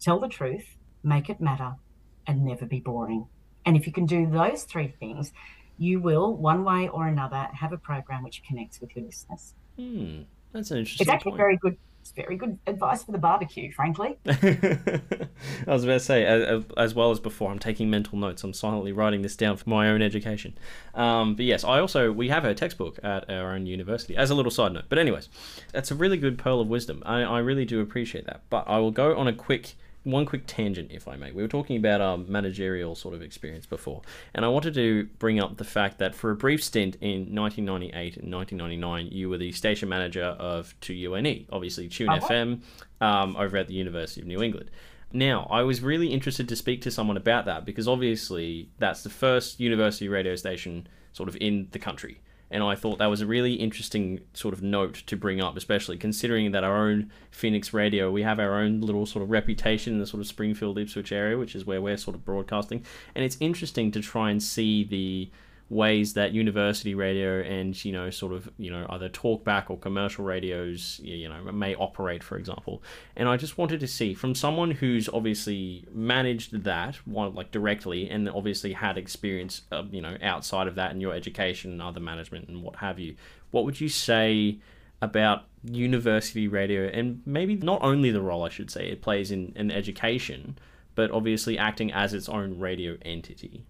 tell 0.00 0.18
the 0.18 0.28
truth, 0.28 0.76
make 1.02 1.30
it 1.30 1.40
matter, 1.40 1.74
and 2.26 2.44
never 2.44 2.66
be 2.66 2.80
boring. 2.80 3.26
And 3.70 3.76
if 3.76 3.86
you 3.86 3.92
can 3.92 4.04
do 4.04 4.26
those 4.26 4.64
three 4.64 4.88
things, 4.98 5.32
you 5.78 6.00
will, 6.00 6.34
one 6.34 6.64
way 6.64 6.88
or 6.88 7.06
another, 7.06 7.46
have 7.52 7.72
a 7.72 7.76
program 7.76 8.24
which 8.24 8.42
connects 8.42 8.80
with 8.80 8.96
your 8.96 9.04
listeners. 9.04 9.54
Hmm. 9.78 10.22
That's 10.50 10.72
an 10.72 10.78
interesting. 10.78 11.04
It's 11.04 11.08
actually 11.08 11.30
point. 11.30 11.38
very 11.38 11.56
good. 11.56 11.78
it's 12.00 12.10
very 12.10 12.36
good 12.36 12.58
advice 12.66 13.04
for 13.04 13.12
the 13.12 13.18
barbecue, 13.18 13.70
frankly. 13.70 14.18
I 14.26 15.28
was 15.68 15.84
about 15.84 15.92
to 15.92 16.00
say, 16.00 16.24
as, 16.24 16.64
as, 16.76 16.96
well 16.96 17.12
as 17.12 17.20
before, 17.20 17.52
I'm 17.52 17.60
taking 17.60 17.88
mental 17.88 18.18
notes. 18.18 18.42
I'm 18.42 18.54
silently 18.54 18.90
writing 18.90 19.22
this 19.22 19.36
down 19.36 19.56
for 19.56 19.70
my 19.70 19.88
own 19.88 20.02
education. 20.02 20.58
Um, 20.96 21.36
but 21.36 21.44
yes, 21.44 21.62
I 21.62 21.78
also 21.78 22.10
we 22.10 22.28
have 22.28 22.44
a 22.44 22.52
textbook 22.56 22.98
at 23.04 23.30
our 23.30 23.54
own 23.54 23.66
university 23.66 24.16
as 24.16 24.30
a 24.30 24.34
little 24.34 24.50
side 24.50 24.72
note. 24.72 24.86
But 24.88 24.98
anyways, 24.98 25.28
that's 25.72 25.92
a 25.92 25.94
really 25.94 26.16
good 26.16 26.38
pearl 26.38 26.60
of 26.60 26.66
wisdom. 26.66 27.04
I, 27.06 27.20
I 27.20 27.38
really 27.38 27.66
do 27.66 27.78
appreciate 27.80 28.26
that. 28.26 28.42
But 28.50 28.64
I 28.66 28.78
will 28.78 28.90
go 28.90 29.16
on 29.16 29.28
a 29.28 29.32
quick 29.32 29.76
one 30.04 30.24
quick 30.24 30.44
tangent, 30.46 30.90
if 30.92 31.06
I 31.06 31.16
may. 31.16 31.30
We 31.30 31.42
were 31.42 31.48
talking 31.48 31.76
about 31.76 32.00
our 32.00 32.16
managerial 32.16 32.94
sort 32.94 33.14
of 33.14 33.22
experience 33.22 33.66
before, 33.66 34.02
and 34.34 34.44
I 34.44 34.48
wanted 34.48 34.74
to 34.74 35.04
bring 35.18 35.40
up 35.40 35.56
the 35.56 35.64
fact 35.64 35.98
that 35.98 36.14
for 36.14 36.30
a 36.30 36.36
brief 36.36 36.64
stint 36.64 36.96
in 37.00 37.34
1998 37.34 38.16
and 38.16 38.32
1999, 38.32 39.08
you 39.12 39.28
were 39.28 39.38
the 39.38 39.52
station 39.52 39.88
manager 39.88 40.24
of 40.24 40.74
2UNE, 40.80 41.46
obviously 41.52 41.88
Tune 41.88 42.08
uh-huh. 42.08 42.28
FM, 42.28 42.60
um, 43.00 43.36
over 43.36 43.56
at 43.56 43.68
the 43.68 43.74
University 43.74 44.20
of 44.20 44.26
New 44.26 44.42
England. 44.42 44.70
Now, 45.12 45.48
I 45.50 45.62
was 45.62 45.82
really 45.82 46.08
interested 46.08 46.48
to 46.48 46.56
speak 46.56 46.82
to 46.82 46.90
someone 46.90 47.16
about 47.16 47.44
that 47.46 47.64
because 47.64 47.88
obviously 47.88 48.70
that's 48.78 49.02
the 49.02 49.10
first 49.10 49.58
university 49.58 50.08
radio 50.08 50.36
station 50.36 50.86
sort 51.12 51.28
of 51.28 51.36
in 51.40 51.66
the 51.72 51.78
country 51.80 52.20
and 52.50 52.62
I 52.62 52.74
thought 52.74 52.98
that 52.98 53.06
was 53.06 53.20
a 53.20 53.26
really 53.26 53.54
interesting 53.54 54.20
sort 54.34 54.54
of 54.54 54.62
note 54.62 55.02
to 55.06 55.16
bring 55.16 55.40
up, 55.40 55.56
especially 55.56 55.96
considering 55.96 56.50
that 56.52 56.64
our 56.64 56.88
own 56.88 57.10
Phoenix 57.30 57.72
Radio, 57.72 58.10
we 58.10 58.22
have 58.22 58.40
our 58.40 58.60
own 58.60 58.80
little 58.80 59.06
sort 59.06 59.22
of 59.22 59.30
reputation 59.30 59.94
in 59.94 60.00
the 60.00 60.06
sort 60.06 60.20
of 60.20 60.26
Springfield 60.26 60.78
Ipswich 60.78 61.12
area, 61.12 61.38
which 61.38 61.54
is 61.54 61.64
where 61.64 61.80
we're 61.80 61.96
sort 61.96 62.16
of 62.16 62.24
broadcasting, 62.24 62.84
and 63.14 63.24
it's 63.24 63.36
interesting 63.40 63.90
to 63.92 64.00
try 64.00 64.30
and 64.30 64.42
see 64.42 64.84
the 64.84 65.30
ways 65.70 66.14
that 66.14 66.32
university 66.32 66.96
radio 66.96 67.40
and 67.42 67.84
you 67.84 67.92
know 67.92 68.10
sort 68.10 68.32
of 68.32 68.50
you 68.58 68.70
know 68.70 68.84
either 68.90 69.08
talkback 69.08 69.70
or 69.70 69.78
commercial 69.78 70.24
radios 70.24 71.00
you 71.02 71.28
know 71.28 71.40
may 71.52 71.76
operate 71.76 72.24
for 72.24 72.36
example. 72.36 72.82
And 73.16 73.28
i 73.28 73.36
just 73.36 73.56
wanted 73.56 73.78
to 73.80 73.86
see 73.86 74.12
from 74.12 74.34
someone 74.34 74.72
who's 74.72 75.08
obviously 75.08 75.86
managed 75.92 76.64
that 76.64 76.96
one 77.06 77.34
like 77.34 77.52
directly 77.52 78.10
and 78.10 78.28
obviously 78.28 78.72
had 78.72 78.98
experience 78.98 79.62
uh, 79.70 79.84
you 79.90 80.02
know 80.02 80.16
outside 80.22 80.66
of 80.66 80.74
that 80.74 80.90
in 80.90 81.00
your 81.00 81.14
education 81.14 81.70
and 81.70 81.80
other 81.80 82.00
management 82.00 82.48
and 82.48 82.62
what 82.62 82.76
have 82.76 82.98
you 82.98 83.14
what 83.52 83.64
would 83.64 83.80
you 83.80 83.88
say 83.88 84.58
about 85.00 85.44
university 85.62 86.48
radio 86.48 86.86
and 86.88 87.22
maybe 87.24 87.54
not 87.54 87.80
only 87.82 88.10
the 88.10 88.20
role 88.20 88.44
i 88.44 88.48
should 88.48 88.70
say 88.70 88.88
it 88.88 89.02
plays 89.02 89.30
in, 89.30 89.52
in 89.54 89.70
education 89.70 90.58
but 90.96 91.10
obviously 91.12 91.56
acting 91.56 91.92
as 91.92 92.12
its 92.12 92.28
own 92.28 92.58
radio 92.58 92.96
entity 93.02 93.64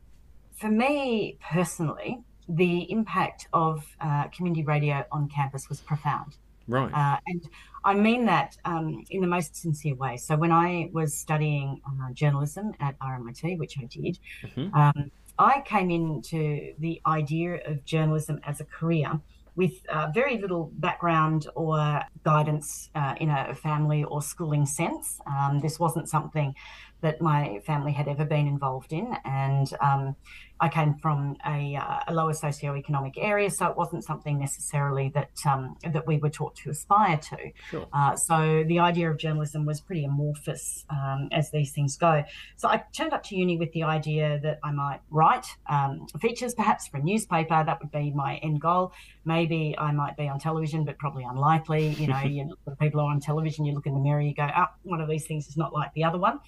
for 0.61 0.69
me 0.69 1.39
personally, 1.41 2.23
the 2.49 2.91
impact 2.91 3.49
of 3.53 3.97
uh, 4.01 4.29
community 4.29 4.63
radio 4.63 5.05
on 5.11 5.29
campus 5.29 5.69
was 5.69 5.81
profound. 5.81 6.37
Right. 6.69 6.93
Uh, 6.93 7.19
and 7.27 7.49
I 7.85 7.95
mean 7.95 8.27
that 8.27 8.57
um, 8.65 9.05
in 9.11 9.23
the 9.23 9.27
most 9.27 9.57
sincere 9.57 9.95
way. 9.95 10.17
So 10.19 10.37
when 10.37 10.53
I 10.53 10.91
was 10.93 11.15
studying 11.15 11.81
uh, 11.87 12.13
journalism 12.13 12.73
at 12.79 12.99
RMIT, 12.99 13.59
which 13.59 13.77
I 13.79 13.85
did, 13.85 14.19
mm-hmm. 14.43 14.75
um, 14.75 15.11
I 15.39 15.63
came 15.65 15.91
into 15.91 16.75
the 16.79 17.01
idea 17.07 17.61
of 17.67 17.85
journalism 17.85 18.41
as 18.45 18.61
a 18.61 18.65
career 18.65 19.21
with 19.57 19.73
uh, 19.89 20.09
very 20.15 20.39
little 20.39 20.71
background 20.75 21.47
or 21.55 22.03
guidance 22.25 22.91
uh, 22.95 23.15
in 23.21 23.31
a 23.31 23.55
family 23.55 24.05
or 24.05 24.23
schooling 24.23 24.67
sense. 24.67 25.21
Um, 25.27 25.61
this 25.61 25.79
wasn't 25.81 26.09
something 26.09 26.55
that 27.03 27.21
my 27.21 27.61
family 27.67 27.93
had 27.93 28.09
ever 28.09 28.25
been 28.25 28.47
involved 28.47 28.93
in, 28.93 29.17
and 29.25 29.73
um, 29.81 30.17
I 30.61 30.69
came 30.69 30.95
from 30.95 31.37
a, 31.47 31.77
uh, 31.77 32.01
a, 32.09 32.15
lower 32.15 32.33
socioeconomic 32.33 33.15
area, 33.17 33.51
so 33.51 33.67
it 33.67 33.77
wasn't 33.77 34.05
something 34.05 34.39
necessarily 34.39 35.11
that 35.15 35.31
um, 35.47 35.77
that 35.83 36.07
we 36.07 36.19
were 36.19 36.29
taught 36.29 36.55
to 36.57 36.71
aspire 36.71 37.17
to. 37.17 37.39
Sure. 37.71 37.87
Uh, 37.93 38.15
so 38.15 38.65
the 38.69 38.79
idea 38.79 39.11
of 39.11 39.17
journalism 39.17 39.65
was 39.65 39.81
pretty 39.81 40.05
amorphous 40.05 40.85
um, 40.91 41.29
as 41.33 41.51
these 41.51 41.73
things 41.73 41.97
go. 41.97 42.23
So 42.57 42.69
I 42.69 42.85
turned 42.93 43.15
up 43.15 43.23
to 43.25 43.37
uni 43.37 43.57
with 43.57 43.73
the 43.73 43.85
idea 43.85 44.39
that 44.43 44.61
I 44.63 44.71
might 44.71 45.01
write 45.11 45.47
um, 45.67 46.07
features, 46.21 46.55
perhaps 46.55 46.89
for 46.89 46.99
a 46.99 47.03
newspaper. 47.03 47.63
That 47.65 47.81
would 47.81 47.91
be 47.91 48.11
my 48.11 48.37
end 48.37 48.61
goal. 48.61 48.93
Maybe 49.25 49.75
I 49.79 49.93
might 49.93 50.17
be 50.19 50.29
on 50.29 50.39
television, 50.39 50.85
but 50.85 50.99
probably 50.99 51.25
unlikely. 51.25 51.89
You 51.89 52.09
know, 52.09 52.21
you 52.25 52.55
look 52.67 52.79
people 52.79 53.01
are 53.01 53.11
on 53.11 53.21
television, 53.21 53.65
you 53.65 53.75
look 53.75 53.87
in 53.87 53.95
the 53.95 54.01
mirror, 54.01 54.21
you 54.21 54.35
go, 54.35 54.49
"Oh, 54.55 54.67
one 54.83 55.01
of 55.01 55.09
these 55.09 55.27
things 55.27 55.49
is 55.49 55.57
not 55.57 55.73
like 55.73 55.95
the 55.95 56.05
other 56.05 56.19
one." 56.19 56.41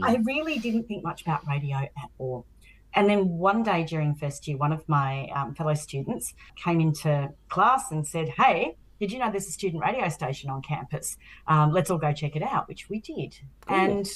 Mm. 0.00 0.04
I 0.04 0.16
really 0.24 0.58
didn't 0.58 0.84
think 0.84 1.04
much 1.04 1.22
about 1.22 1.46
radio 1.46 1.76
at 1.76 2.10
all. 2.18 2.46
And 2.94 3.08
then 3.08 3.28
one 3.28 3.62
day 3.62 3.84
during 3.84 4.14
first 4.14 4.46
year, 4.46 4.56
one 4.56 4.72
of 4.72 4.86
my 4.88 5.28
um, 5.34 5.54
fellow 5.54 5.74
students 5.74 6.34
came 6.62 6.80
into 6.80 7.30
class 7.48 7.90
and 7.90 8.06
said, 8.06 8.28
Hey, 8.30 8.76
did 9.00 9.10
you 9.10 9.18
know 9.18 9.30
there's 9.30 9.48
a 9.48 9.52
student 9.52 9.82
radio 9.82 10.08
station 10.08 10.50
on 10.50 10.62
campus? 10.62 11.16
Um, 11.46 11.72
let's 11.72 11.90
all 11.90 11.98
go 11.98 12.12
check 12.12 12.36
it 12.36 12.42
out, 12.42 12.68
which 12.68 12.88
we 12.88 13.00
did. 13.00 13.36
Cool. 13.66 13.76
And 13.76 14.06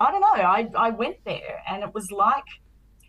I 0.00 0.10
don't 0.10 0.20
know, 0.20 0.26
I, 0.34 0.68
I 0.76 0.90
went 0.90 1.16
there 1.24 1.62
and 1.68 1.82
it 1.82 1.94
was 1.94 2.10
like, 2.10 2.44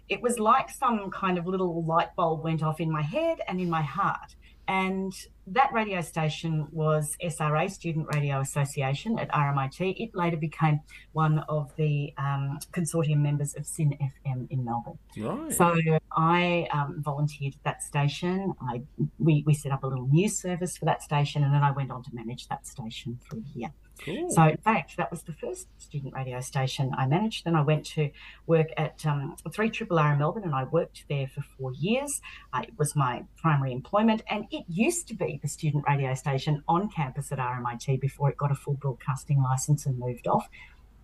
it 0.07 0.21
was 0.21 0.39
like 0.39 0.69
some 0.69 1.09
kind 1.09 1.37
of 1.37 1.47
little 1.47 1.83
light 1.83 2.15
bulb 2.15 2.43
went 2.43 2.61
off 2.61 2.79
in 2.79 2.91
my 2.91 3.01
head 3.01 3.39
and 3.47 3.59
in 3.59 3.69
my 3.69 3.81
heart. 3.81 4.35
And 4.67 5.13
that 5.47 5.71
radio 5.73 6.01
station 6.01 6.67
was 6.71 7.15
SRA, 7.23 7.69
Student 7.69 8.07
Radio 8.15 8.39
Association 8.39 9.19
at 9.19 9.29
RMIT. 9.31 9.95
It 9.99 10.15
later 10.15 10.37
became 10.37 10.79
one 11.13 11.39
of 11.47 11.75
the 11.75 12.13
um, 12.17 12.59
consortium 12.71 13.17
members 13.17 13.55
of 13.55 13.65
SYN 13.65 13.97
FM 14.25 14.47
in 14.49 14.65
Melbourne. 14.65 14.97
Right. 15.17 15.53
So 15.53 15.75
I 16.11 16.67
um, 16.71 17.01
volunteered 17.03 17.53
at 17.53 17.63
that 17.63 17.83
station. 17.83 18.53
I 18.61 18.81
we, 19.19 19.43
we 19.45 19.53
set 19.53 19.71
up 19.71 19.83
a 19.83 19.87
little 19.87 20.07
news 20.07 20.37
service 20.39 20.77
for 20.77 20.85
that 20.85 21.03
station, 21.03 21.43
and 21.43 21.53
then 21.53 21.61
I 21.63 21.71
went 21.71 21.91
on 21.91 22.03
to 22.03 22.09
manage 22.13 22.47
that 22.47 22.65
station 22.65 23.19
for 23.29 23.37
a 23.37 23.43
year. 23.53 23.69
Cool. 24.03 24.29
So, 24.29 24.43
in 24.43 24.57
fact, 24.57 24.97
that 24.97 25.09
was 25.09 25.23
the 25.23 25.33
first 25.33 25.67
student 25.77 26.13
radio 26.13 26.41
station 26.41 26.91
I 26.97 27.07
managed. 27.07 27.45
Then 27.45 27.55
I 27.55 27.61
went 27.61 27.85
to 27.87 28.11
work 28.45 28.67
at 28.77 29.05
um, 29.05 29.35
3 29.51 29.69
Triple 29.69 29.99
R 29.99 30.13
in 30.13 30.19
Melbourne 30.19 30.43
and 30.43 30.53
I 30.53 30.65
worked 30.65 31.05
there 31.09 31.27
for 31.27 31.41
four 31.57 31.73
years. 31.73 32.21
Uh, 32.53 32.61
it 32.63 32.73
was 32.77 32.95
my 32.95 33.23
primary 33.37 33.71
employment, 33.71 34.21
and 34.29 34.45
it 34.51 34.65
used 34.67 35.07
to 35.07 35.13
be 35.13 35.39
the 35.41 35.47
student 35.47 35.85
radio 35.87 36.13
station 36.13 36.63
on 36.67 36.89
campus 36.89 37.31
at 37.31 37.39
RMIT 37.39 37.99
before 37.99 38.29
it 38.29 38.37
got 38.37 38.51
a 38.51 38.55
full 38.55 38.75
broadcasting 38.75 39.41
license 39.41 39.85
and 39.85 39.97
moved 39.97 40.27
off. 40.27 40.49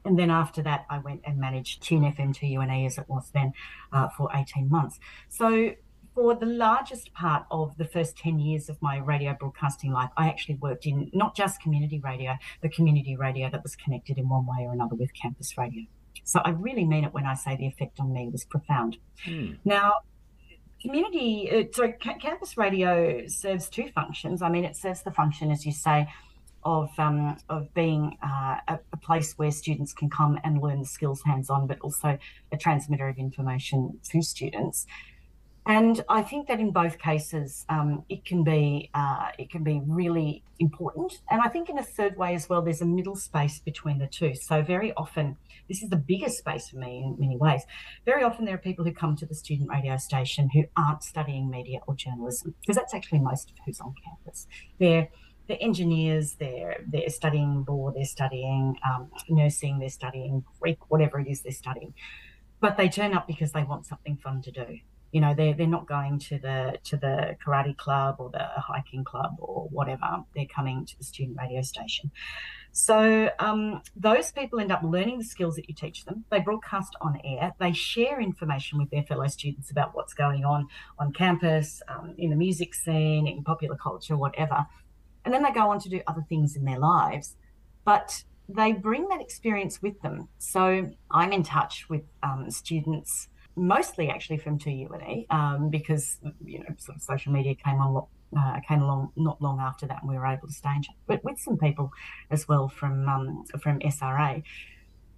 And 0.03 0.17
then 0.17 0.31
after 0.31 0.61
that, 0.63 0.85
I 0.89 0.97
went 0.97 1.21
and 1.25 1.37
managed 1.37 1.83
Tune 1.83 2.01
FM 2.01 2.35
2UNE 2.35 2.87
as 2.87 2.97
it 2.97 3.05
was 3.07 3.29
then 3.33 3.53
uh, 3.93 4.09
for 4.09 4.29
18 4.33 4.69
months. 4.69 4.99
So 5.29 5.75
for 6.13 6.35
the 6.35 6.45
largest 6.45 7.13
part 7.13 7.45
of 7.51 7.77
the 7.77 7.85
first 7.85 8.17
10 8.17 8.39
years 8.39 8.69
of 8.69 8.81
my 8.81 8.97
radio 8.97 9.35
broadcasting 9.39 9.91
life, 9.91 10.09
I 10.17 10.27
actually 10.27 10.55
worked 10.55 10.85
in 10.85 11.09
not 11.13 11.35
just 11.35 11.61
community 11.61 11.99
radio, 11.99 12.37
but 12.61 12.73
community 12.73 13.15
radio 13.15 13.49
that 13.49 13.63
was 13.63 13.75
connected 13.75 14.17
in 14.17 14.27
one 14.27 14.45
way 14.45 14.65
or 14.65 14.73
another 14.73 14.95
with 14.95 15.13
campus 15.13 15.57
radio. 15.57 15.83
So 16.23 16.41
I 16.43 16.49
really 16.51 16.85
mean 16.85 17.05
it 17.05 17.13
when 17.13 17.25
I 17.25 17.35
say 17.35 17.55
the 17.55 17.65
effect 17.65 17.99
on 17.99 18.13
me 18.13 18.29
was 18.29 18.43
profound. 18.43 18.97
Mm. 19.25 19.57
Now, 19.63 19.93
community, 20.81 21.49
uh, 21.51 21.63
sorry, 21.73 21.93
campus 21.93 22.57
radio 22.57 23.25
serves 23.27 23.69
two 23.69 23.89
functions. 23.95 24.41
I 24.41 24.49
mean, 24.49 24.65
it 24.65 24.75
serves 24.75 25.03
the 25.03 25.11
function, 25.11 25.51
as 25.51 25.65
you 25.65 25.71
say, 25.71 26.07
of 26.63 26.91
um, 26.99 27.37
of 27.49 27.73
being 27.73 28.17
uh, 28.21 28.57
a, 28.67 28.79
a, 28.93 28.97
place 28.97 29.33
where 29.37 29.49
students 29.49 29.93
can 29.93 30.11
come 30.11 30.39
and 30.43 30.61
learn 30.61 30.79
the 30.79 30.85
skills 30.85 31.23
hands 31.23 31.49
on, 31.49 31.65
but 31.65 31.79
also 31.81 32.19
a 32.51 32.57
transmitter 32.57 33.07
of 33.07 33.17
information 33.17 33.99
to 34.03 34.21
students. 34.21 34.85
And 35.67 36.03
I 36.09 36.23
think 36.23 36.47
that 36.47 36.59
in 36.59 36.71
both 36.71 36.97
cases, 36.97 37.65
um, 37.69 38.03
it 38.09 38.25
can 38.25 38.43
be 38.43 38.89
uh, 38.95 39.27
it 39.37 39.51
can 39.51 39.63
be 39.63 39.79
really 39.85 40.43
important. 40.59 41.21
And 41.29 41.39
I 41.39 41.49
think 41.49 41.69
in 41.69 41.77
a 41.77 41.83
third 41.83 42.17
way 42.17 42.33
as 42.33 42.49
well, 42.49 42.63
there's 42.63 42.81
a 42.81 42.85
middle 42.85 43.15
space 43.15 43.59
between 43.59 43.99
the 43.99 44.07
two. 44.07 44.33
So 44.33 44.63
very 44.63 44.91
often, 44.93 45.37
this 45.67 45.83
is 45.83 45.89
the 45.89 45.97
biggest 45.97 46.39
space 46.39 46.69
for 46.69 46.77
me 46.77 47.03
in 47.05 47.15
many 47.19 47.37
ways. 47.37 47.61
Very 48.05 48.23
often, 48.23 48.45
there 48.45 48.55
are 48.55 48.59
people 48.69 48.83
who 48.83 48.91
come 48.91 49.15
to 49.17 49.25
the 49.27 49.35
student 49.35 49.69
radio 49.69 49.97
station 49.97 50.49
who 50.51 50.63
aren't 50.75 51.03
studying 51.03 51.49
media 51.51 51.79
or 51.85 51.95
journalism, 51.95 52.55
because 52.61 52.75
that's 52.75 52.95
actually 52.95 53.19
most 53.19 53.51
of 53.51 53.57
who's 53.63 53.79
on 53.79 53.93
campus. 54.03 54.47
They're 54.79 55.09
they're 55.47 55.57
engineers, 55.61 56.37
they're 56.39 56.83
they're 56.87 57.09
studying 57.09 57.65
law, 57.67 57.91
they're 57.91 58.05
studying 58.05 58.77
um, 58.83 59.11
nursing, 59.29 59.77
they're 59.77 59.89
studying 59.89 60.43
Greek, 60.59 60.79
whatever 60.89 61.19
it 61.19 61.27
is 61.27 61.43
they're 61.43 61.51
studying. 61.51 61.93
But 62.59 62.77
they 62.77 62.89
turn 62.89 63.13
up 63.13 63.27
because 63.27 63.51
they 63.51 63.63
want 63.63 63.85
something 63.85 64.17
fun 64.17 64.41
to 64.41 64.51
do 64.51 64.79
you 65.11 65.21
know 65.21 65.33
they're, 65.35 65.53
they're 65.53 65.67
not 65.67 65.87
going 65.87 66.19
to 66.19 66.39
the 66.39 66.77
to 66.85 66.97
the 66.97 67.35
karate 67.45 67.77
club 67.77 68.15
or 68.19 68.29
the 68.29 68.45
hiking 68.57 69.03
club 69.03 69.35
or 69.39 69.67
whatever. 69.69 70.23
They're 70.35 70.45
coming 70.45 70.85
to 70.85 70.97
the 70.97 71.03
student 71.03 71.37
radio 71.39 71.61
station. 71.61 72.11
So 72.73 73.29
um, 73.39 73.81
those 73.97 74.31
people 74.31 74.61
end 74.61 74.71
up 74.71 74.81
learning 74.81 75.17
the 75.17 75.25
skills 75.25 75.57
that 75.57 75.67
you 75.67 75.75
teach 75.75 76.05
them. 76.05 76.23
They 76.31 76.39
broadcast 76.39 76.95
on 77.01 77.19
air. 77.25 77.51
They 77.59 77.73
share 77.73 78.21
information 78.21 78.79
with 78.79 78.89
their 78.91 79.03
fellow 79.03 79.27
students 79.27 79.71
about 79.71 79.93
what's 79.93 80.13
going 80.13 80.45
on 80.45 80.67
on 80.97 81.11
campus 81.11 81.81
um, 81.89 82.15
in 82.17 82.29
the 82.29 82.37
music 82.37 82.73
scene 82.73 83.27
in 83.27 83.43
popular 83.43 83.75
culture 83.75 84.15
whatever. 84.15 84.65
And 85.25 85.33
then 85.33 85.43
they 85.43 85.51
go 85.51 85.69
on 85.69 85.79
to 85.81 85.89
do 85.89 86.01
other 86.07 86.25
things 86.29 86.55
in 86.55 86.63
their 86.63 86.79
lives 86.79 87.35
but 87.85 88.23
they 88.47 88.73
bring 88.73 89.07
that 89.09 89.21
experience 89.21 89.81
with 89.81 89.99
them. 90.01 90.27
So 90.37 90.89
i'm 91.11 91.33
in 91.33 91.43
touch 91.43 91.87
with 91.89 92.03
um, 92.23 92.49
students 92.49 93.27
mostly 93.55 94.09
actually 94.09 94.37
from 94.37 94.57
2UNE 94.57 95.25
um, 95.29 95.69
because 95.69 96.17
you 96.45 96.59
know 96.59 96.65
sort 96.77 96.95
of 96.97 97.01
social 97.01 97.31
media 97.31 97.55
came 97.55 97.79
on 97.79 98.05
uh, 98.37 98.59
came 98.67 98.81
along 98.81 99.11
not 99.15 99.41
long 99.41 99.59
after 99.59 99.85
that, 99.87 100.01
and 100.01 100.09
we 100.09 100.17
were 100.17 100.25
able 100.25 100.47
to 100.47 100.53
stage 100.53 100.87
it, 100.89 100.95
but 101.07 101.23
with 101.23 101.37
some 101.37 101.57
people 101.57 101.91
as 102.29 102.47
well 102.47 102.69
from 102.69 103.07
um, 103.07 103.43
from 103.61 103.79
SRA. 103.79 104.43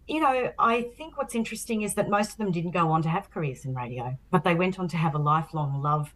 You 0.07 0.19
know, 0.19 0.51
I 0.59 0.81
think 0.97 1.17
what's 1.17 1.33
interesting 1.33 1.83
is 1.83 1.93
that 1.93 2.09
most 2.09 2.31
of 2.31 2.37
them 2.37 2.51
didn't 2.51 2.71
go 2.71 2.91
on 2.91 3.01
to 3.03 3.09
have 3.09 3.29
careers 3.29 3.63
in 3.63 3.73
radio, 3.73 4.17
but 4.31 4.43
they 4.43 4.53
went 4.53 4.77
on 4.79 4.87
to 4.89 4.97
have 4.97 5.15
a 5.15 5.19
lifelong 5.19 5.81
love 5.81 6.13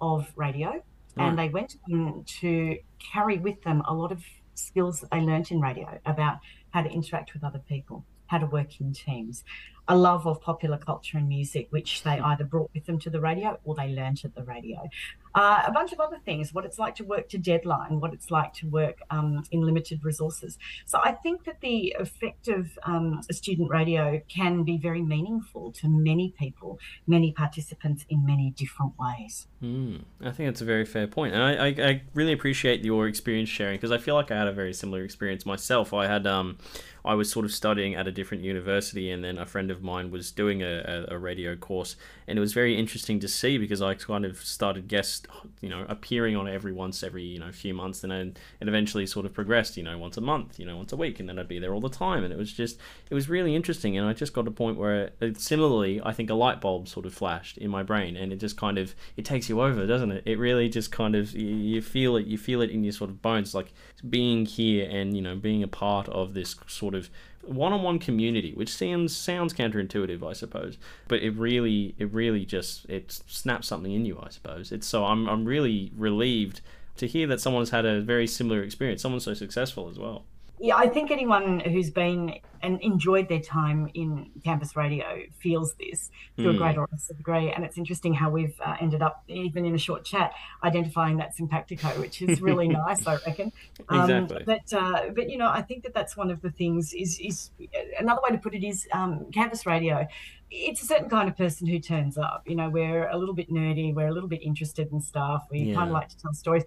of 0.00 0.32
radio, 0.36 0.82
and 1.16 1.38
they 1.38 1.48
went 1.48 1.76
on 1.92 2.24
to 2.40 2.78
carry 3.12 3.38
with 3.38 3.62
them 3.62 3.82
a 3.86 3.94
lot 3.94 4.10
of 4.10 4.24
skills 4.54 5.00
that 5.00 5.10
they 5.10 5.20
learnt 5.20 5.50
in 5.50 5.60
radio 5.60 6.00
about 6.06 6.38
how 6.70 6.82
to 6.82 6.90
interact 6.90 7.32
with 7.32 7.44
other 7.44 7.60
people, 7.68 8.04
how 8.26 8.38
to 8.38 8.46
work 8.46 8.80
in 8.80 8.92
teams, 8.92 9.44
a 9.88 9.96
love 9.96 10.26
of 10.26 10.40
popular 10.40 10.76
culture 10.76 11.16
and 11.16 11.28
music, 11.28 11.66
which 11.70 12.02
they 12.02 12.20
either 12.20 12.44
brought 12.44 12.70
with 12.74 12.84
them 12.86 12.98
to 12.98 13.10
the 13.10 13.20
radio 13.20 13.58
or 13.64 13.74
they 13.74 13.88
learnt 13.88 14.24
at 14.24 14.34
the 14.34 14.42
radio. 14.42 14.88
Uh, 15.34 15.62
a 15.66 15.72
bunch 15.72 15.92
of 15.92 16.00
other 16.00 16.18
things, 16.24 16.52
what 16.52 16.64
it's 16.64 16.78
like 16.78 16.94
to 16.96 17.04
work 17.04 17.28
to 17.28 17.38
deadline, 17.38 18.00
what 18.00 18.12
it's 18.12 18.30
like 18.30 18.52
to 18.52 18.66
work 18.66 18.98
um, 19.10 19.42
in 19.50 19.62
limited 19.62 20.04
resources. 20.04 20.58
So 20.84 20.98
I 21.02 21.12
think 21.12 21.44
that 21.44 21.60
the 21.60 21.94
effect 21.98 22.48
of 22.48 22.78
um, 22.82 23.22
student 23.30 23.70
radio 23.70 24.20
can 24.28 24.64
be 24.64 24.76
very 24.78 25.02
meaningful 25.02 25.72
to 25.72 25.88
many 25.88 26.34
people, 26.38 26.78
many 27.06 27.32
participants 27.32 28.04
in 28.08 28.26
many 28.26 28.50
different 28.50 28.92
ways. 28.98 29.46
Mm, 29.62 30.02
I 30.20 30.30
think 30.32 30.48
that's 30.48 30.60
a 30.60 30.64
very 30.64 30.84
fair 30.84 31.06
point, 31.06 31.34
and 31.34 31.42
I, 31.42 31.66
I, 31.66 31.88
I 31.90 32.02
really 32.14 32.32
appreciate 32.32 32.84
your 32.84 33.06
experience 33.06 33.48
sharing 33.48 33.76
because 33.76 33.92
I 33.92 33.98
feel 33.98 34.14
like 34.14 34.30
I 34.30 34.38
had 34.38 34.48
a 34.48 34.52
very 34.52 34.72
similar 34.72 35.02
experience 35.02 35.46
myself. 35.46 35.94
I 35.94 36.06
had 36.06 36.26
um, 36.26 36.58
I 37.04 37.14
was 37.14 37.30
sort 37.30 37.44
of 37.44 37.52
studying 37.52 37.94
at 37.94 38.06
a 38.06 38.12
different 38.12 38.44
university, 38.44 39.10
and 39.10 39.22
then 39.24 39.38
a 39.38 39.46
friend 39.46 39.70
of 39.70 39.77
mine 39.82 40.10
was 40.10 40.30
doing 40.30 40.62
a, 40.62 41.06
a, 41.08 41.18
radio 41.18 41.56
course, 41.56 41.96
and 42.26 42.38
it 42.38 42.40
was 42.40 42.52
very 42.52 42.78
interesting 42.78 43.20
to 43.20 43.28
see 43.28 43.58
because 43.58 43.82
I 43.82 43.94
kind 43.94 44.24
of 44.24 44.38
started 44.38 44.88
guest 44.88 45.26
you 45.60 45.68
know 45.68 45.84
appearing 45.88 46.36
on 46.36 46.48
every 46.48 46.72
once 46.72 47.02
every 47.02 47.22
you 47.22 47.38
know 47.38 47.50
few 47.52 47.74
months 47.74 48.02
and 48.02 48.12
then 48.12 48.36
it 48.60 48.68
eventually 48.68 49.06
sort 49.06 49.26
of 49.26 49.32
progressed 49.32 49.76
you 49.76 49.82
know 49.82 49.98
once 49.98 50.16
a 50.16 50.20
month 50.20 50.58
you 50.58 50.66
know 50.66 50.76
once 50.76 50.92
a 50.92 50.96
week 50.96 51.20
and 51.20 51.28
then 51.28 51.38
I'd 51.38 51.48
be 51.48 51.58
there 51.58 51.74
all 51.74 51.80
the 51.80 51.88
time 51.88 52.24
and 52.24 52.32
it 52.32 52.38
was 52.38 52.52
just 52.52 52.78
it 53.10 53.14
was 53.14 53.28
really 53.28 53.54
interesting 53.54 53.96
and 53.96 54.06
I 54.06 54.12
just 54.12 54.32
got 54.32 54.42
to 54.42 54.50
a 54.50 54.54
point 54.54 54.76
where 54.76 55.10
it, 55.20 55.40
similarly 55.40 56.00
I 56.04 56.12
think 56.12 56.30
a 56.30 56.34
light 56.34 56.60
bulb 56.60 56.88
sort 56.88 57.06
of 57.06 57.14
flashed 57.14 57.58
in 57.58 57.70
my 57.70 57.82
brain 57.82 58.16
and 58.16 58.32
it 58.32 58.36
just 58.36 58.56
kind 58.56 58.78
of 58.78 58.94
it 59.16 59.24
takes 59.24 59.48
you 59.48 59.60
over 59.60 59.86
doesn't 59.86 60.12
it? 60.12 60.22
It 60.26 60.38
really 60.38 60.68
just 60.68 60.92
kind 60.92 61.14
of 61.14 61.32
you, 61.32 61.48
you 61.48 61.82
feel 61.82 62.16
it 62.16 62.26
you 62.26 62.38
feel 62.38 62.62
it 62.62 62.70
in 62.70 62.84
your 62.84 62.92
sort 62.92 63.10
of 63.10 63.22
bones 63.22 63.54
like 63.54 63.72
being 64.08 64.46
here 64.46 64.88
and 64.90 65.16
you 65.16 65.22
know 65.22 65.36
being 65.36 65.62
a 65.62 65.68
part 65.68 66.08
of 66.08 66.34
this 66.34 66.56
sort 66.66 66.94
of 66.94 67.10
one-on-one 67.42 67.98
community 67.98 68.52
which 68.54 68.68
seems 68.68 69.16
sounds 69.16 69.54
counterintuitive 69.54 70.26
i 70.26 70.32
suppose 70.32 70.76
but 71.06 71.22
it 71.22 71.30
really 71.30 71.94
it 71.98 72.12
really 72.12 72.44
just 72.44 72.84
it 72.88 73.20
snaps 73.26 73.66
something 73.66 73.92
in 73.92 74.04
you 74.04 74.20
i 74.22 74.28
suppose. 74.28 74.70
It's 74.72 74.86
so 74.86 75.04
i'm, 75.04 75.28
I'm 75.28 75.44
really 75.44 75.92
relieved 75.96 76.60
to 76.96 77.06
hear 77.06 77.26
that 77.28 77.40
someone's 77.40 77.70
had 77.70 77.86
a 77.86 78.00
very 78.00 78.26
similar 78.26 78.62
experience 78.62 79.02
someone 79.02 79.20
so 79.20 79.34
successful 79.34 79.88
as 79.88 79.98
well 79.98 80.24
yeah, 80.60 80.76
I 80.76 80.88
think 80.88 81.10
anyone 81.10 81.60
who's 81.60 81.90
been 81.90 82.34
and 82.62 82.80
enjoyed 82.80 83.28
their 83.28 83.40
time 83.40 83.88
in 83.94 84.30
campus 84.44 84.74
radio 84.76 85.22
feels 85.38 85.74
this 85.74 86.10
to 86.36 86.42
mm. 86.42 86.48
a 86.48 86.52
hmm. 86.52 86.58
greater 86.58 86.80
or 86.80 86.88
lesser 86.90 87.14
degree. 87.14 87.52
And 87.52 87.64
it's 87.64 87.78
interesting 87.78 88.14
how 88.14 88.30
we've 88.30 88.58
uh, 88.64 88.76
ended 88.80 89.02
up, 89.02 89.22
even 89.28 89.64
in 89.64 89.74
a 89.74 89.78
short 89.78 90.04
chat, 90.04 90.32
identifying 90.64 91.18
that 91.18 91.36
simpatico, 91.36 91.88
which 92.00 92.20
is 92.22 92.40
really 92.40 92.68
nice, 92.86 93.06
I 93.06 93.16
reckon. 93.26 93.52
Um, 93.88 94.10
exactly. 94.10 94.42
But 94.44 94.72
uh, 94.72 95.10
but 95.14 95.30
you 95.30 95.38
know, 95.38 95.48
I 95.48 95.62
think 95.62 95.84
that 95.84 95.94
that's 95.94 96.16
one 96.16 96.30
of 96.30 96.42
the 96.42 96.50
things. 96.50 96.92
Is 96.92 97.18
is 97.20 97.50
another 97.98 98.20
way 98.22 98.30
to 98.30 98.38
put 98.38 98.54
it 98.54 98.66
is 98.66 98.86
um, 98.92 99.26
campus 99.32 99.66
radio. 99.66 100.06
It's 100.50 100.82
a 100.82 100.86
certain 100.86 101.10
kind 101.10 101.28
of 101.28 101.36
person 101.36 101.66
who 101.66 101.78
turns 101.78 102.16
up. 102.16 102.42
You 102.46 102.56
know, 102.56 102.70
we're 102.70 103.06
a 103.08 103.16
little 103.16 103.34
bit 103.34 103.50
nerdy, 103.50 103.94
we're 103.94 104.08
a 104.08 104.12
little 104.12 104.28
bit 104.28 104.42
interested 104.42 104.90
in 104.90 105.00
stuff. 105.00 105.46
We 105.50 105.60
yeah. 105.60 105.74
kind 105.74 105.90
of 105.90 105.92
like 105.92 106.08
to 106.08 106.18
tell 106.18 106.32
stories. 106.32 106.64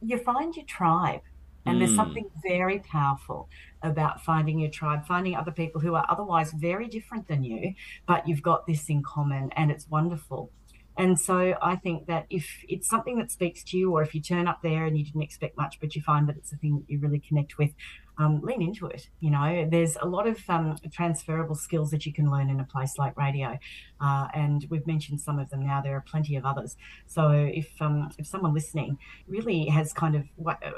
You 0.00 0.18
find 0.18 0.56
your 0.56 0.64
tribe 0.64 1.20
and 1.66 1.80
there's 1.80 1.90
hmm. 1.90 1.96
something 1.96 2.30
very 2.46 2.78
powerful 2.78 3.48
about 3.82 4.24
finding 4.24 4.58
your 4.58 4.70
tribe, 4.70 5.06
finding 5.06 5.36
other 5.36 5.52
people 5.52 5.80
who 5.80 5.94
are 5.94 6.06
otherwise 6.08 6.52
very 6.52 6.88
different 6.88 7.28
than 7.28 7.44
you, 7.44 7.74
but 8.06 8.26
you've 8.26 8.42
got 8.42 8.66
this 8.66 8.88
in 8.88 9.02
common, 9.02 9.50
and 9.56 9.70
it's 9.70 9.88
wonderful. 9.88 10.50
And 10.98 11.18
so 11.18 11.54
I 11.62 11.76
think 11.76 12.08
that 12.08 12.26
if 12.28 12.64
it's 12.68 12.88
something 12.88 13.18
that 13.18 13.30
speaks 13.30 13.62
to 13.64 13.78
you, 13.78 13.92
or 13.92 14.02
if 14.02 14.16
you 14.16 14.20
turn 14.20 14.48
up 14.48 14.62
there 14.62 14.84
and 14.84 14.98
you 14.98 15.04
didn't 15.04 15.22
expect 15.22 15.56
much, 15.56 15.78
but 15.80 15.94
you 15.94 16.02
find 16.02 16.28
that 16.28 16.36
it's 16.36 16.52
a 16.52 16.56
thing 16.56 16.78
that 16.80 16.90
you 16.90 16.98
really 16.98 17.20
connect 17.20 17.56
with, 17.56 17.70
um, 18.18 18.40
lean 18.42 18.60
into 18.60 18.86
it. 18.86 19.08
You 19.20 19.30
know, 19.30 19.68
there's 19.70 19.96
a 20.02 20.06
lot 20.06 20.26
of 20.26 20.38
um, 20.48 20.76
transferable 20.92 21.54
skills 21.54 21.92
that 21.92 22.04
you 22.04 22.12
can 22.12 22.30
learn 22.30 22.50
in 22.50 22.58
a 22.58 22.64
place 22.64 22.98
like 22.98 23.16
radio, 23.16 23.58
uh, 24.00 24.28
and 24.34 24.66
we've 24.70 24.86
mentioned 24.86 25.20
some 25.20 25.38
of 25.38 25.50
them 25.50 25.64
now. 25.66 25.80
There 25.80 25.96
are 25.96 26.00
plenty 26.00 26.36
of 26.36 26.44
others. 26.44 26.76
So 27.06 27.30
if 27.30 27.70
um, 27.80 28.10
if 28.18 28.26
someone 28.26 28.54
listening 28.54 28.98
really 29.26 29.66
has 29.66 29.92
kind 29.92 30.14
of 30.14 30.24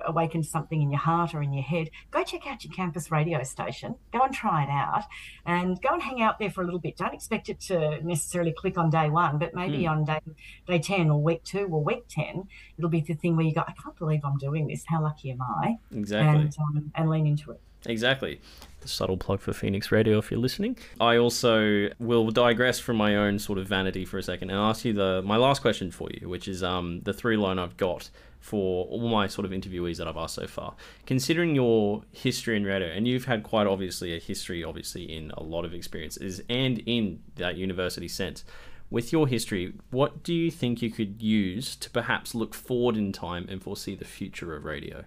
awakened 0.07 0.47
something 0.47 0.81
in 0.81 0.91
your 0.91 1.01
heart 1.01 1.35
or 1.35 1.43
in 1.43 1.53
your 1.53 1.63
head, 1.63 1.91
go 2.11 2.23
check 2.25 2.47
out 2.47 2.65
your 2.65 2.73
campus 2.73 3.11
radio 3.11 3.43
station. 3.43 3.97
Go 4.13 4.23
and 4.23 4.35
try 4.35 4.65
it 4.65 4.71
out, 4.71 5.05
and 5.47 5.81
go 5.83 5.91
and 5.93 6.03
hang 6.03 6.23
out 6.23 6.39
there 6.39 6.51
for 6.51 6.63
a 6.63 6.65
little 6.65 6.81
bit. 6.81 6.97
Don't 6.97 7.15
expect 7.15 7.49
it 7.49 7.61
to 7.61 8.03
necessarily 8.03 8.53
click 8.53 8.79
on 8.79 8.91
day 8.91 9.09
one, 9.11 9.39
but 9.39 9.55
maybe 9.55 9.85
mm. 9.85 9.91
on 9.91 10.05
day 10.05 10.21
day 10.67 10.79
ten 10.79 11.11
or 11.11 11.23
week 11.23 11.45
two 11.45 11.67
or 11.71 11.83
week 11.83 12.05
ten, 12.09 12.49
it'll 12.79 12.91
be 12.91 13.01
the 13.01 13.15
thing 13.15 13.37
where 13.37 13.47
you 13.47 13.55
go, 13.55 13.63
I 13.67 13.73
can't 13.73 13.97
believe 13.97 14.21
I'm 14.25 14.39
doing 14.39 14.67
this. 14.67 14.85
How 14.87 15.03
lucky 15.03 15.31
am 15.31 15.43
I? 15.43 15.79
Exactly. 15.95 16.43
And, 16.43 16.57
um, 16.59 16.93
and 16.95 17.11
lean 17.11 17.27
into 17.27 17.51
it. 17.53 17.61
Exactly. 17.87 18.41
Subtle 18.89 19.17
plug 19.17 19.41
for 19.41 19.53
Phoenix 19.53 19.93
Radio 19.93 20.19
if 20.19 20.31
you're 20.31 20.41
listening. 20.41 20.77
I 21.01 21.17
also 21.17 21.89
will 21.99 22.31
digress 22.31 22.79
from 22.79 22.97
my 22.97 23.17
own 23.17 23.39
sort 23.39 23.59
of 23.59 23.67
vanity 23.67 24.05
for 24.05 24.19
a 24.19 24.23
second 24.23 24.51
and 24.51 24.59
ask 24.59 24.85
you 24.85 24.93
the 24.93 25.23
my 25.25 25.37
last 25.37 25.63
question 25.63 25.91
for 25.91 26.09
you, 26.13 26.29
which 26.29 26.49
is 26.49 26.63
um, 26.63 27.01
the 27.03 27.13
three 27.13 27.37
line 27.37 27.59
I've 27.59 27.77
got 27.77 28.11
for 28.41 28.87
all 28.87 29.09
my 29.09 29.27
sort 29.27 29.45
of 29.45 29.53
interviewees 29.53 29.99
that 29.99 30.09
I've 30.09 30.17
asked 30.17 30.35
so 30.35 30.47
far. 30.47 30.75
Considering 31.07 31.55
your 31.55 32.03
history 32.11 32.57
in 32.57 32.65
radio, 32.65 32.89
and 32.89 33.07
you've 33.07 33.27
had 33.27 33.43
quite 33.43 33.67
obviously 33.67 34.17
a 34.17 34.19
history, 34.19 34.65
obviously 34.65 35.05
in 35.05 35.31
a 35.33 35.43
lot 35.43 35.65
of 35.65 35.75
experiences, 35.75 36.41
and 36.49 36.79
in 36.87 37.21
that 37.37 37.57
university 37.57 38.09
sense, 38.09 38.45
with 38.91 39.13
your 39.13 39.29
history, 39.29 39.75
what 39.91 40.23
do 40.23 40.35
you 40.35 40.51
think 40.51 40.83
you 40.83 40.91
could 40.91 41.23
use 41.23 41.77
to 41.77 41.91
perhaps 41.91 42.35
look 42.35 42.55
forward 42.55 42.97
in 42.97 43.13
time 43.13 43.47
and 43.49 43.63
foresee 43.63 43.95
the 43.95 44.05
future 44.05 44.57
of 44.57 44.65
radio? 44.65 45.05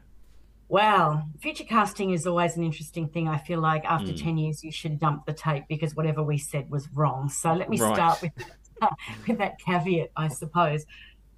Wow, 0.74 1.28
future 1.40 1.66
casting 1.66 2.14
is 2.14 2.26
always 2.26 2.58
an 2.58 2.64
interesting 2.64 3.08
thing. 3.08 3.28
I 3.28 3.38
feel 3.38 3.60
like 3.60 3.86
after 3.86 4.12
mm. 4.12 4.24
10 4.24 4.40
years, 4.40 4.64
you 4.64 4.72
should 4.72 5.00
dump 5.00 5.28
the 5.28 5.32
tape 5.32 5.66
because 5.70 5.96
whatever 5.96 6.24
we 6.24 6.40
said 6.40 6.68
was 6.72 6.90
wrong. 6.96 7.30
So 7.30 7.54
let 7.54 7.70
me 7.70 7.80
right. 7.80 7.94
start 7.94 8.24
with, 8.24 8.32
with 9.28 9.38
that 9.38 9.60
caveat, 9.60 10.10
I 10.18 10.30
suppose. 10.30 10.88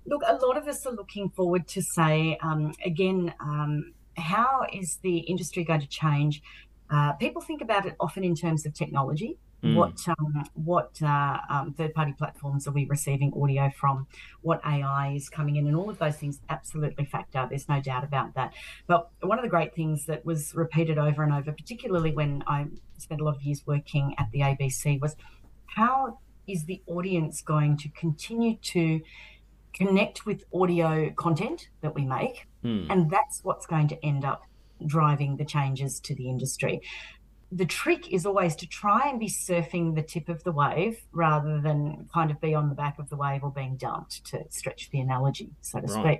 Look, 0.06 0.21
a 0.26 0.36
lot 0.36 0.56
of 0.56 0.69
us 0.69 0.86
are 0.86 0.93
looking 0.93 1.32
forward 1.32 1.67
to 1.67 1.82
say, 1.82 2.38
um, 2.41 2.71
again, 2.86 3.34
um, 3.41 3.91
how 4.15 4.67
is 4.71 5.00
the 5.04 5.17
industry 5.17 5.65
going 5.65 5.82
to 5.82 5.89
change? 5.89 6.41
Uh, 6.89 7.12
people 7.12 7.41
think 7.41 7.60
about 7.62 7.86
it 7.86 7.98
often 8.00 8.24
in 8.24 8.36
terms 8.36 8.65
of 8.65 8.74
technology. 8.74 9.38
Mm. 9.63 9.76
What 9.76 9.98
um, 10.08 10.44
what 10.54 11.02
uh, 11.02 11.38
um, 11.50 11.74
third 11.74 11.94
party 11.94 12.13
platforms 12.18 12.68
are 12.68 12.72
we 12.72 12.86
receiving 12.86 13.34
audio 13.41 13.72
from? 13.76 14.08
What 14.41 14.62
AI 14.65 15.13
is 15.15 15.30
coming 15.30 15.56
in, 15.56 15.68
and 15.68 15.76
all 15.76 15.89
of 15.89 15.98
those 15.98 16.18
things 16.18 16.39
absolutely 16.50 17.06
factor. 17.06 17.48
There's 17.50 17.68
no 17.70 17.82
doubt 17.82 18.04
about 18.04 18.36
that. 18.36 18.54
But 18.88 19.10
one 19.22 19.39
of 19.39 19.44
the 19.44 19.50
great 19.50 19.74
things 19.74 20.06
that 20.06 20.26
was 20.26 20.54
repeated 20.56 20.98
over 20.98 21.24
and 21.24 21.34
over, 21.34 21.52
particularly 21.52 22.12
when 22.12 22.44
I 22.48 22.68
spent 22.98 23.22
a 23.22 23.24
lot 23.24 23.36
of 23.36 23.41
years 23.41 23.63
working 23.65 24.13
at 24.18 24.30
the 24.32 24.41
ABC, 24.41 25.02
was 25.02 25.15
how 25.65 26.20
is 26.48 26.65
the 26.65 26.82
audience 26.86 27.41
going 27.41 27.78
to 27.78 27.89
continue 27.89 28.58
to 28.58 29.02
connect 29.74 30.26
with 30.26 30.44
audio 30.54 31.10
content 31.12 31.70
that 31.82 31.96
we 31.96 32.06
make, 32.06 32.46
mm. 32.63 32.86
and 32.89 33.10
that's 33.10 33.44
what's 33.44 33.65
going 33.65 33.88
to 33.88 34.06
end 34.06 34.24
up 34.24 34.44
driving 34.86 35.38
the 35.38 35.46
changes 35.46 36.00
to 36.02 36.13
the 36.15 36.30
industry 36.30 36.82
the 37.56 37.65
trick 37.65 38.12
is 38.12 38.26
always 38.26 38.54
to 38.58 38.68
try 38.68 39.08
and 39.08 39.18
be 39.18 39.30
surfing 39.30 39.96
the 39.96 40.02
tip 40.02 40.28
of 40.28 40.44
the 40.44 40.52
wave 40.52 41.00
rather 41.13 41.62
than 41.62 42.06
kind 42.13 42.30
of 42.30 42.39
be 42.41 42.54
on 42.54 42.68
the 42.68 42.76
back 42.76 43.00
of 43.00 43.10
the 43.10 43.15
wave 43.15 43.44
or 43.44 43.50
being 43.50 43.78
dumped 43.78 44.26
to 44.26 44.44
stretch 44.50 44.89
the 44.91 45.00
analogy, 45.00 45.50
so 45.62 45.80
to 45.80 45.88
right. 45.88 46.20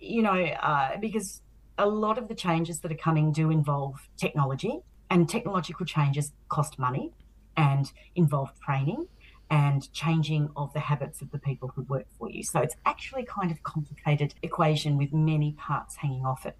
You 0.00 0.22
know, 0.22 0.42
uh, 0.42 0.96
because 0.96 1.42
a 1.76 1.86
lot 1.86 2.16
of 2.16 2.28
the 2.28 2.34
changes 2.34 2.80
that 2.80 2.90
are 2.90 2.96
coming 2.96 3.30
do 3.30 3.50
involve 3.50 4.08
technology, 4.16 4.80
and 5.10 5.28
technological 5.28 5.84
changes 5.84 6.32
cost 6.48 6.78
money 6.78 7.12
and 7.58 7.92
involve 8.16 8.50
training 8.64 9.06
and 9.50 9.92
changing 9.92 10.48
of 10.56 10.72
the 10.72 10.80
habits 10.80 11.20
of 11.20 11.30
the 11.30 11.38
people 11.38 11.70
who 11.76 11.82
work 11.82 12.06
for 12.18 12.30
you. 12.30 12.42
So 12.42 12.60
it's 12.60 12.74
actually 12.86 13.24
kind 13.24 13.50
of 13.50 13.62
complicated 13.62 14.34
equation 14.42 14.96
with 14.96 15.12
many 15.12 15.52
parts 15.52 15.96
hanging 15.96 16.24
off 16.24 16.46
it. 16.46 16.56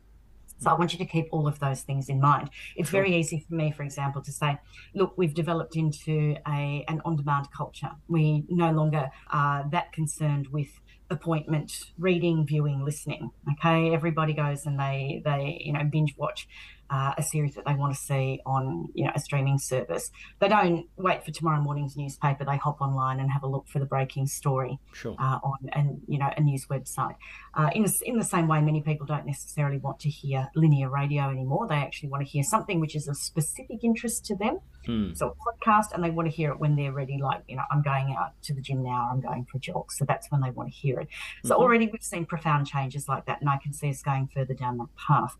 So 0.58 0.70
I 0.70 0.74
want 0.74 0.92
you 0.92 0.98
to 0.98 1.04
keep 1.04 1.26
all 1.30 1.46
of 1.46 1.58
those 1.58 1.82
things 1.82 2.08
in 2.08 2.20
mind. 2.20 2.50
It's 2.76 2.90
sure. 2.90 3.02
very 3.02 3.16
easy 3.16 3.44
for 3.46 3.54
me, 3.54 3.72
for 3.72 3.82
example, 3.82 4.22
to 4.22 4.32
say, 4.32 4.58
look, 4.94 5.14
we've 5.16 5.34
developed 5.34 5.76
into 5.76 6.36
a 6.46 6.84
an 6.88 7.00
on-demand 7.04 7.48
culture. 7.56 7.90
We 8.08 8.44
no 8.48 8.70
longer 8.70 9.10
are 9.30 9.68
that 9.70 9.92
concerned 9.92 10.48
with 10.48 10.68
appointment 11.10 11.92
reading, 11.98 12.46
viewing, 12.46 12.84
listening. 12.84 13.30
Okay, 13.52 13.94
everybody 13.94 14.32
goes 14.32 14.66
and 14.66 14.78
they 14.78 15.22
they 15.24 15.60
you 15.64 15.72
know 15.72 15.84
binge 15.84 16.14
watch 16.16 16.48
uh, 16.90 17.14
a 17.16 17.22
series 17.22 17.54
that 17.54 17.64
they 17.64 17.74
want 17.74 17.94
to 17.94 18.00
see 18.00 18.40
on 18.46 18.88
you 18.94 19.04
know 19.04 19.12
a 19.14 19.18
streaming 19.20 19.58
service. 19.58 20.10
They 20.38 20.48
don't 20.48 20.86
wait 20.96 21.24
for 21.24 21.30
tomorrow 21.30 21.60
morning's 21.60 21.96
newspaper. 21.96 22.44
They 22.44 22.56
hop 22.56 22.80
online 22.80 23.20
and 23.20 23.30
have 23.30 23.42
a 23.42 23.46
look 23.46 23.68
for 23.68 23.78
the 23.78 23.86
breaking 23.86 24.26
story 24.26 24.78
Sure. 24.92 25.14
uh, 25.18 25.38
on 25.42 25.58
and 25.72 26.00
you 26.06 26.18
know 26.18 26.30
a 26.36 26.40
news 26.40 26.66
website. 26.66 27.16
Uh, 27.54 27.70
in 27.74 27.86
in 28.04 28.18
the 28.18 28.24
same 28.24 28.48
way, 28.48 28.60
many 28.60 28.82
people 28.82 29.06
don't 29.06 29.26
necessarily 29.26 29.78
want 29.78 29.98
to 30.00 30.08
hear 30.10 30.50
linear 30.54 30.88
radio 30.90 31.30
anymore. 31.30 31.66
They 31.68 31.76
actually 31.76 32.08
want 32.10 32.24
to 32.24 32.28
hear 32.30 32.42
something 32.42 32.80
which 32.80 32.94
is 32.96 33.08
of 33.08 33.16
specific 33.16 33.82
interest 33.82 34.24
to 34.26 34.36
them. 34.36 34.58
Hmm. 34.86 35.14
So 35.14 35.28
a 35.34 35.34
podcast, 35.64 35.92
and 35.94 36.04
they 36.04 36.10
want 36.10 36.28
to 36.30 36.34
hear 36.34 36.50
it 36.52 36.58
when 36.60 36.76
they're 36.76 36.92
ready. 36.92 37.18
Like 37.22 37.42
you 37.48 37.56
know, 37.56 37.62
I'm 37.70 37.82
going 37.82 38.14
out 38.18 38.32
to 38.42 38.54
the 38.54 38.60
gym 38.60 38.82
now. 38.82 39.08
I'm 39.10 39.20
going 39.20 39.46
for 39.50 39.56
a 39.56 39.60
jog. 39.60 39.90
So 39.92 40.04
that's 40.04 40.30
when 40.30 40.40
they 40.42 40.50
want 40.50 40.68
to 40.70 40.74
hear 40.74 41.00
it. 41.00 41.08
So 41.44 41.54
Mhm. 41.56 41.60
already 41.60 41.86
we've 41.90 42.02
seen 42.02 42.26
profound 42.26 42.66
changes 42.66 43.08
like 43.08 43.24
that, 43.26 43.40
and 43.40 43.48
I 43.48 43.56
can 43.56 43.72
see 43.72 43.88
us 43.90 44.02
going 44.02 44.28
further 44.34 44.54
down 44.54 44.76
that 44.78 44.88
path. 44.96 45.36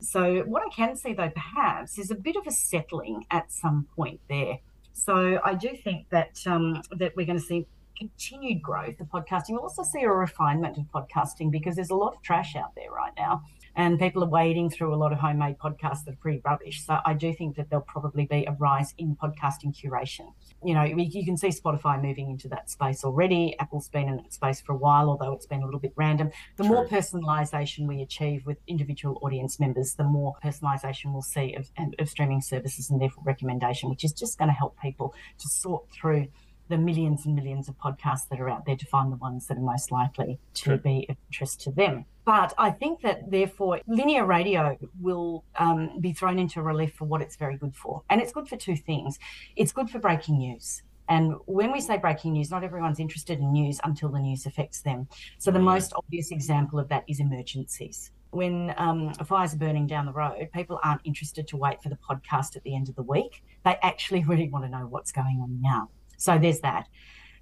So 0.00 0.40
what 0.40 0.62
I 0.62 0.74
can 0.74 0.96
see 0.96 1.12
though, 1.12 1.30
perhaps, 1.30 1.98
is 1.98 2.10
a 2.10 2.14
bit 2.14 2.36
of 2.36 2.46
a 2.46 2.50
settling 2.50 3.26
at 3.30 3.52
some 3.52 3.86
point 3.96 4.20
there. 4.28 4.58
So 4.92 5.40
I 5.44 5.54
do 5.54 5.70
think 5.82 6.08
that 6.10 6.40
um, 6.46 6.82
that 6.92 7.16
we're 7.16 7.26
going 7.26 7.38
to 7.38 7.44
see 7.44 7.66
continued 8.00 8.62
growth 8.62 8.98
of 8.98 9.08
podcasting. 9.08 9.50
We'll 9.50 9.60
also 9.60 9.82
see 9.82 10.02
a 10.02 10.10
refinement 10.10 10.78
of 10.78 10.84
podcasting 10.84 11.50
because 11.50 11.76
there's 11.76 11.90
a 11.90 11.94
lot 11.94 12.14
of 12.14 12.22
trash 12.22 12.56
out 12.56 12.74
there 12.74 12.90
right 12.90 13.12
now. 13.16 13.42
And 13.76 13.98
people 13.98 14.24
are 14.24 14.28
wading 14.28 14.70
through 14.70 14.94
a 14.94 14.96
lot 14.96 15.12
of 15.12 15.18
homemade 15.18 15.58
podcasts 15.58 16.04
that 16.06 16.14
are 16.14 16.20
pretty 16.20 16.40
rubbish. 16.44 16.84
So 16.84 16.98
I 17.04 17.14
do 17.14 17.32
think 17.32 17.56
that 17.56 17.68
there'll 17.70 17.84
probably 17.84 18.24
be 18.24 18.44
a 18.46 18.52
rise 18.52 18.94
in 18.98 19.16
podcasting 19.16 19.78
curation. 19.78 20.32
You 20.62 20.74
know, 20.74 20.82
you 20.82 21.24
can 21.24 21.36
see 21.36 21.48
Spotify 21.48 22.02
moving 22.02 22.30
into 22.30 22.48
that 22.48 22.68
space 22.68 23.02
already. 23.04 23.56
Apple's 23.58 23.88
been 23.88 24.08
in 24.08 24.16
that 24.16 24.32
space 24.32 24.60
for 24.60 24.72
a 24.72 24.76
while, 24.76 25.08
although 25.08 25.32
it's 25.32 25.46
been 25.46 25.62
a 25.62 25.64
little 25.64 25.80
bit 25.80 25.92
random. 25.96 26.30
The 26.56 26.64
more 26.64 26.86
True. 26.86 26.98
personalisation 26.98 27.86
we 27.86 28.02
achieve 28.02 28.44
with 28.44 28.58
individual 28.66 29.18
audience 29.22 29.58
members, 29.58 29.94
the 29.94 30.04
more 30.04 30.36
personalisation 30.44 31.12
we'll 31.12 31.22
see 31.22 31.54
of, 31.54 31.70
of 31.98 32.08
streaming 32.08 32.42
services 32.42 32.90
and 32.90 33.00
therefore 33.00 33.24
recommendation, 33.24 33.88
which 33.88 34.04
is 34.04 34.12
just 34.12 34.38
going 34.38 34.48
to 34.48 34.54
help 34.54 34.78
people 34.80 35.14
to 35.38 35.48
sort 35.48 35.90
through 35.90 36.28
the 36.70 36.78
millions 36.78 37.26
and 37.26 37.34
millions 37.34 37.68
of 37.68 37.76
podcasts 37.76 38.28
that 38.30 38.40
are 38.40 38.48
out 38.48 38.64
there 38.64 38.76
to 38.76 38.86
find 38.86 39.12
the 39.12 39.16
ones 39.16 39.46
that 39.48 39.58
are 39.58 39.60
most 39.74 39.92
likely 39.92 40.38
to 40.54 40.62
True. 40.62 40.78
be 40.78 41.06
of 41.10 41.16
interest 41.28 41.60
to 41.62 41.70
them. 41.70 42.06
But 42.24 42.54
I 42.56 42.70
think 42.70 43.02
that 43.02 43.30
therefore 43.30 43.80
linear 43.86 44.24
radio 44.24 44.78
will 45.00 45.44
um, 45.58 46.00
be 46.00 46.12
thrown 46.12 46.38
into 46.38 46.62
relief 46.62 46.94
for 46.94 47.04
what 47.04 47.20
it's 47.20 47.36
very 47.36 47.56
good 47.58 47.74
for. 47.74 48.02
And 48.08 48.20
it's 48.20 48.32
good 48.32 48.48
for 48.48 48.56
two 48.56 48.76
things 48.76 49.18
it's 49.56 49.72
good 49.72 49.90
for 49.90 49.98
breaking 49.98 50.38
news. 50.38 50.82
And 51.08 51.34
when 51.46 51.72
we 51.72 51.80
say 51.80 51.96
breaking 51.98 52.34
news, 52.34 52.52
not 52.52 52.62
everyone's 52.62 53.00
interested 53.00 53.40
in 53.40 53.52
news 53.52 53.80
until 53.82 54.10
the 54.10 54.20
news 54.20 54.46
affects 54.46 54.80
them. 54.82 55.08
So 55.38 55.50
the 55.50 55.58
Right. 55.58 55.64
most 55.74 55.92
obvious 55.96 56.30
example 56.30 56.78
of 56.78 56.88
that 56.88 57.02
is 57.08 57.18
emergencies. 57.18 58.12
When 58.30 58.72
um, 58.76 59.12
fires 59.14 59.52
are 59.52 59.56
burning 59.56 59.88
down 59.88 60.06
the 60.06 60.12
road, 60.12 60.48
people 60.54 60.78
aren't 60.84 61.00
interested 61.02 61.48
to 61.48 61.56
wait 61.56 61.82
for 61.82 61.88
the 61.88 61.96
podcast 62.08 62.54
at 62.54 62.62
the 62.62 62.76
end 62.76 62.88
of 62.88 62.94
the 62.94 63.02
week. 63.02 63.42
They 63.64 63.76
actually 63.82 64.22
really 64.30 64.48
want 64.48 64.64
to 64.66 64.70
know 64.70 64.86
what's 64.86 65.10
going 65.10 65.40
on 65.42 65.60
now. 65.60 65.88
So 66.20 66.38
there's 66.38 66.60
that. 66.60 66.86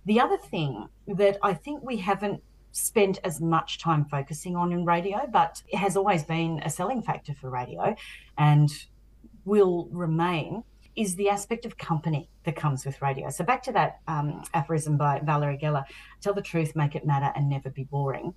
The 0.07 0.21
other 0.21 0.39
thing 0.39 0.89
that 1.09 1.37
I 1.43 1.53
think 1.53 1.83
we 1.83 1.97
haven't 1.97 2.43
spent 2.71 3.19
as 3.25 3.41
much 3.41 3.81
time 3.81 4.05
focusing 4.05 4.55
on 4.55 4.71
in 4.71 4.85
radio, 4.85 5.27
but 5.33 5.63
it 5.67 5.79
has 5.79 5.97
always 5.97 6.23
been 6.23 6.61
a 6.65 6.71
selling 6.71 7.03
factor 7.03 7.35
for 7.35 7.51
radio 7.51 7.97
and 8.39 8.71
will 9.45 9.89
remain, 9.91 10.63
is 10.95 11.17
the 11.17 11.29
aspect 11.29 11.67
of 11.67 11.77
company 11.77 12.31
that 12.45 12.55
comes 12.55 12.87
with 12.87 13.03
radio. 13.03 13.31
So 13.31 13.43
back 13.43 13.65
to 13.65 13.73
that 13.73 13.99
um, 14.07 14.45
aphorism 14.55 14.97
by 14.97 15.21
Valerie 15.25 15.59
Geller 15.61 15.85
tell 16.21 16.35
the 16.35 16.43
truth, 16.43 16.77
make 16.77 16.95
it 16.95 17.05
matter, 17.05 17.33
and 17.35 17.49
never 17.49 17.71
be 17.71 17.83
boring. 17.83 18.33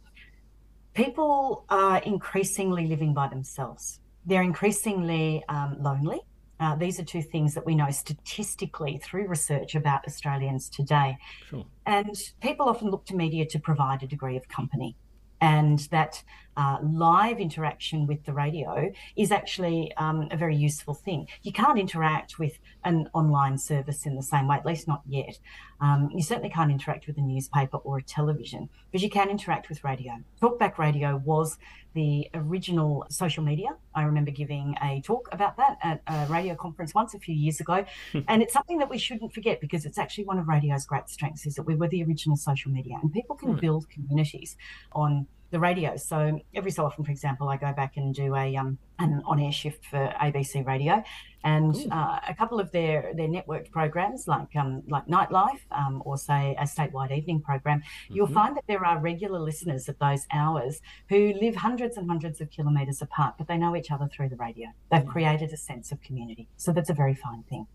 People 0.95 1.65
are 1.69 1.99
increasingly 1.99 2.87
living 2.87 3.13
by 3.13 3.27
themselves. 3.27 3.99
They're 4.25 4.41
increasingly 4.41 5.43
um, 5.47 5.77
lonely. 5.79 6.21
Uh, 6.61 6.75
these 6.75 6.99
are 6.99 7.03
two 7.03 7.23
things 7.23 7.55
that 7.55 7.65
we 7.65 7.73
know 7.73 7.89
statistically 7.89 8.99
through 9.03 9.27
research 9.27 9.73
about 9.73 10.05
Australians 10.05 10.69
today. 10.69 11.17
Sure. 11.49 11.65
And 11.87 12.15
people 12.39 12.69
often 12.69 12.91
look 12.91 13.03
to 13.07 13.15
media 13.15 13.47
to 13.47 13.59
provide 13.59 14.03
a 14.03 14.07
degree 14.07 14.37
of 14.37 14.47
company. 14.47 14.95
And 15.41 15.79
that 15.89 16.23
uh, 16.57 16.77
live 16.83 17.39
interaction 17.39 18.05
with 18.07 18.23
the 18.25 18.33
radio 18.33 18.91
is 19.15 19.31
actually 19.31 19.91
um, 19.97 20.27
a 20.31 20.37
very 20.37 20.55
useful 20.55 20.93
thing. 20.93 21.27
You 21.43 21.51
can't 21.51 21.79
interact 21.79 22.39
with 22.39 22.59
an 22.83 23.09
online 23.13 23.57
service 23.57 24.05
in 24.05 24.15
the 24.15 24.23
same 24.23 24.47
way, 24.47 24.57
at 24.57 24.65
least 24.65 24.87
not 24.87 25.01
yet. 25.07 25.39
Um, 25.79 26.09
you 26.13 26.21
certainly 26.21 26.49
can't 26.49 26.71
interact 26.71 27.07
with 27.07 27.17
a 27.17 27.21
newspaper 27.21 27.77
or 27.77 27.97
a 27.97 28.01
television, 28.03 28.69
but 28.91 29.01
you 29.01 29.09
can 29.09 29.29
interact 29.29 29.69
with 29.69 29.83
radio. 29.83 30.13
Talkback 30.41 30.77
radio 30.77 31.17
was 31.25 31.57
the 31.93 32.29
original 32.33 33.05
social 33.09 33.43
media. 33.43 33.69
I 33.95 34.03
remember 34.03 34.31
giving 34.31 34.75
a 34.81 35.01
talk 35.01 35.27
about 35.31 35.57
that 35.57 35.77
at 35.83 36.01
a 36.07 36.27
radio 36.31 36.55
conference 36.55 36.93
once 36.93 37.13
a 37.13 37.19
few 37.19 37.35
years 37.35 37.59
ago. 37.59 37.83
and 38.27 38.41
it's 38.41 38.53
something 38.53 38.77
that 38.77 38.89
we 38.89 38.97
shouldn't 38.97 39.33
forget 39.33 39.59
because 39.59 39.85
it's 39.85 39.97
actually 39.97 40.25
one 40.25 40.37
of 40.37 40.47
radio's 40.47 40.85
great 40.85 41.09
strengths 41.09 41.45
is 41.45 41.55
that 41.55 41.63
we 41.63 41.75
were 41.75 41.87
the 41.87 42.03
original 42.03 42.37
social 42.37 42.71
media 42.71 42.95
and 43.01 43.11
people 43.11 43.35
can 43.35 43.51
Right. 43.53 43.61
build 43.61 43.89
communities 43.89 44.55
on 44.93 45.27
the 45.51 45.59
radio. 45.59 45.95
So 45.97 46.39
every 46.55 46.71
so 46.71 46.85
often, 46.85 47.03
for 47.03 47.11
example, 47.11 47.47
I 47.49 47.57
go 47.57 47.71
back 47.73 47.97
and 47.97 48.13
do 48.15 48.35
a 48.35 48.55
um, 48.55 48.77
an 48.99 49.21
on-air 49.25 49.51
shift 49.51 49.85
for 49.85 50.13
ABC 50.21 50.65
Radio, 50.65 51.03
and 51.43 51.75
uh, 51.91 52.19
a 52.27 52.33
couple 52.33 52.59
of 52.59 52.71
their 52.71 53.11
their 53.15 53.27
networked 53.27 53.69
programs 53.71 54.27
like 54.27 54.55
um, 54.55 54.81
like 54.87 55.05
Nightlife 55.07 55.59
um, 55.71 56.01
or 56.05 56.17
say 56.17 56.55
a 56.59 56.63
statewide 56.63 57.15
evening 57.15 57.41
program, 57.41 57.81
you'll 58.09 58.27
Mhm. 58.27 58.33
find 58.33 58.57
that 58.57 58.63
there 58.67 58.85
are 58.85 58.99
regular 58.99 59.39
listeners 59.39 59.89
at 59.89 59.99
those 59.99 60.25
hours 60.31 60.81
who 61.09 61.33
live 61.41 61.55
hundreds 61.55 61.97
and 61.97 62.07
hundreds 62.07 62.41
of 62.41 62.49
kilometres 62.49 63.01
apart, 63.01 63.35
but 63.37 63.47
they 63.47 63.57
know 63.57 63.75
each 63.75 63.91
other 63.91 64.07
through 64.07 64.29
the 64.29 64.37
radio. 64.37 64.67
They've 64.91 65.03
Mm. 65.03 65.07
created 65.15 65.51
a 65.51 65.57
sense 65.57 65.91
of 65.91 66.01
community, 66.01 66.47
so 66.57 66.71
that's 66.71 66.89
a 66.89 66.93
very 66.93 67.15
fine 67.15 67.43
thing. 67.43 67.67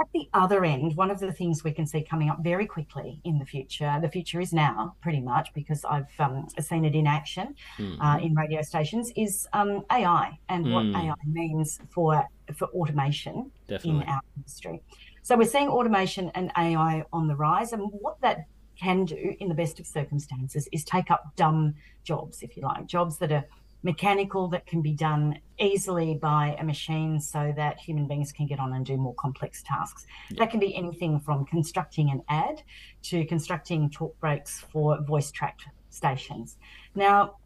At 0.00 0.08
the 0.12 0.28
other 0.34 0.64
end, 0.64 0.96
one 0.96 1.10
of 1.10 1.20
the 1.20 1.30
things 1.32 1.62
we 1.62 1.72
can 1.72 1.86
see 1.86 2.02
coming 2.02 2.28
up 2.28 2.38
very 2.42 2.66
quickly 2.66 3.20
in 3.24 3.38
the 3.38 3.44
future, 3.44 3.96
the 4.02 4.08
future 4.08 4.40
is 4.40 4.52
now 4.52 4.96
pretty 5.00 5.20
much 5.20 5.54
because 5.54 5.84
I've 5.84 6.08
um, 6.18 6.48
seen 6.60 6.84
it 6.84 6.96
in 6.96 7.06
action 7.06 7.54
Mhm. 7.78 7.98
uh, 8.00 8.18
in 8.18 8.34
radio 8.34 8.60
stations, 8.62 9.12
is 9.16 9.46
um, 9.52 9.84
AI 9.92 10.36
and 10.48 10.72
what 10.72 10.84
Mm. 10.86 10.96
AI 10.96 11.14
means 11.26 11.80
for 11.90 12.24
for 12.56 12.66
automation 12.68 13.50
Definitely. 13.68 14.02
in 14.02 14.08
our 14.08 14.20
industry. 14.36 14.82
So 15.22 15.36
we're 15.38 15.44
seeing 15.48 15.68
automation 15.68 16.30
and 16.34 16.50
AI 16.58 17.04
on 17.12 17.28
the 17.28 17.36
rise, 17.36 17.72
and 17.72 17.82
what 18.00 18.20
that 18.20 18.46
can 18.76 19.04
do 19.04 19.34
in 19.38 19.48
the 19.48 19.54
best 19.54 19.78
of 19.80 19.86
circumstances 19.86 20.68
is 20.72 20.84
take 20.84 21.10
up 21.10 21.22
dumb 21.36 21.74
jobs, 22.02 22.42
if 22.42 22.56
you 22.56 22.62
like, 22.64 22.86
jobs 22.86 23.18
that 23.18 23.30
are 23.30 23.44
mechanical 23.84 24.48
that 24.48 24.66
can 24.66 24.82
be 24.82 24.92
done 24.92 25.38
easily 25.60 26.14
by 26.14 26.56
a 26.58 26.64
machine 26.64 27.20
so 27.20 27.52
that 27.56 27.78
human 27.78 28.08
beings 28.08 28.32
can 28.32 28.46
get 28.46 28.58
on 28.58 28.72
and 28.72 28.84
do 28.84 28.96
more 28.96 29.14
complex 29.14 29.62
tasks. 29.62 30.06
That 30.38 30.50
can 30.50 30.58
be 30.58 30.74
anything 30.74 31.20
from 31.20 31.44
constructing 31.44 32.10
an 32.10 32.22
ad 32.28 32.62
to 33.04 33.24
constructing 33.26 33.90
talk 33.90 34.18
breaks 34.18 34.60
for 34.72 35.00
voice 35.02 35.30
tracked 35.30 35.66
stations. 35.90 36.56
Now, 36.94 37.36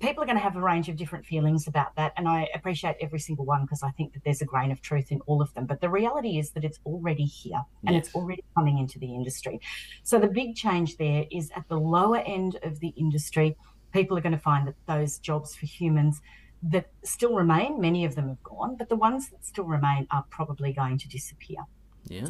people 0.00 0.22
are 0.22 0.26
going 0.26 0.36
to 0.36 0.42
have 0.42 0.56
a 0.56 0.60
range 0.60 0.88
of 0.88 0.96
different 0.96 1.24
feelings 1.24 1.68
about 1.68 1.94
that, 1.96 2.12
and 2.16 2.26
I 2.26 2.48
appreciate 2.54 2.96
every 3.00 3.20
single 3.20 3.44
one 3.44 3.62
because 3.62 3.82
I 3.82 3.90
think 3.90 4.12
that 4.14 4.24
there's 4.24 4.42
a 4.42 4.44
grain 4.44 4.72
of 4.72 4.80
truth 4.80 5.12
in 5.12 5.20
all 5.26 5.40
of 5.40 5.52
them. 5.54 5.66
But 5.66 5.80
the 5.80 5.88
reality 5.88 6.38
is 6.38 6.50
that 6.50 6.64
it's 6.64 6.80
already 6.84 7.24
here 7.24 7.62
and 7.86 7.94
it's 7.94 8.14
already 8.14 8.42
coming 8.56 8.78
into 8.78 8.98
the 8.98 9.14
industry. 9.14 9.60
So 10.02 10.18
the 10.18 10.28
big 10.28 10.56
change 10.56 10.96
there 10.96 11.26
is 11.30 11.50
at 11.54 11.68
the 11.68 11.78
lower 11.78 12.18
end 12.18 12.58
of 12.62 12.80
the 12.80 12.88
industry, 12.88 13.56
people 13.92 14.16
are 14.16 14.20
going 14.20 14.32
to 14.32 14.38
find 14.38 14.66
that 14.66 14.74
those 14.86 15.18
jobs 15.18 15.54
for 15.54 15.66
humans 15.66 16.20
that 16.62 16.90
still 17.04 17.34
remain, 17.34 17.80
many 17.80 18.04
of 18.04 18.14
them 18.14 18.28
have 18.28 18.42
gone, 18.42 18.76
but 18.76 18.88
the 18.88 18.96
ones 18.96 19.28
that 19.30 19.44
still 19.44 19.64
remain 19.64 20.06
are 20.10 20.24
probably 20.30 20.72
going 20.72 20.98
to 20.98 21.08
disappear. 21.08 21.58
Yeah. 22.04 22.28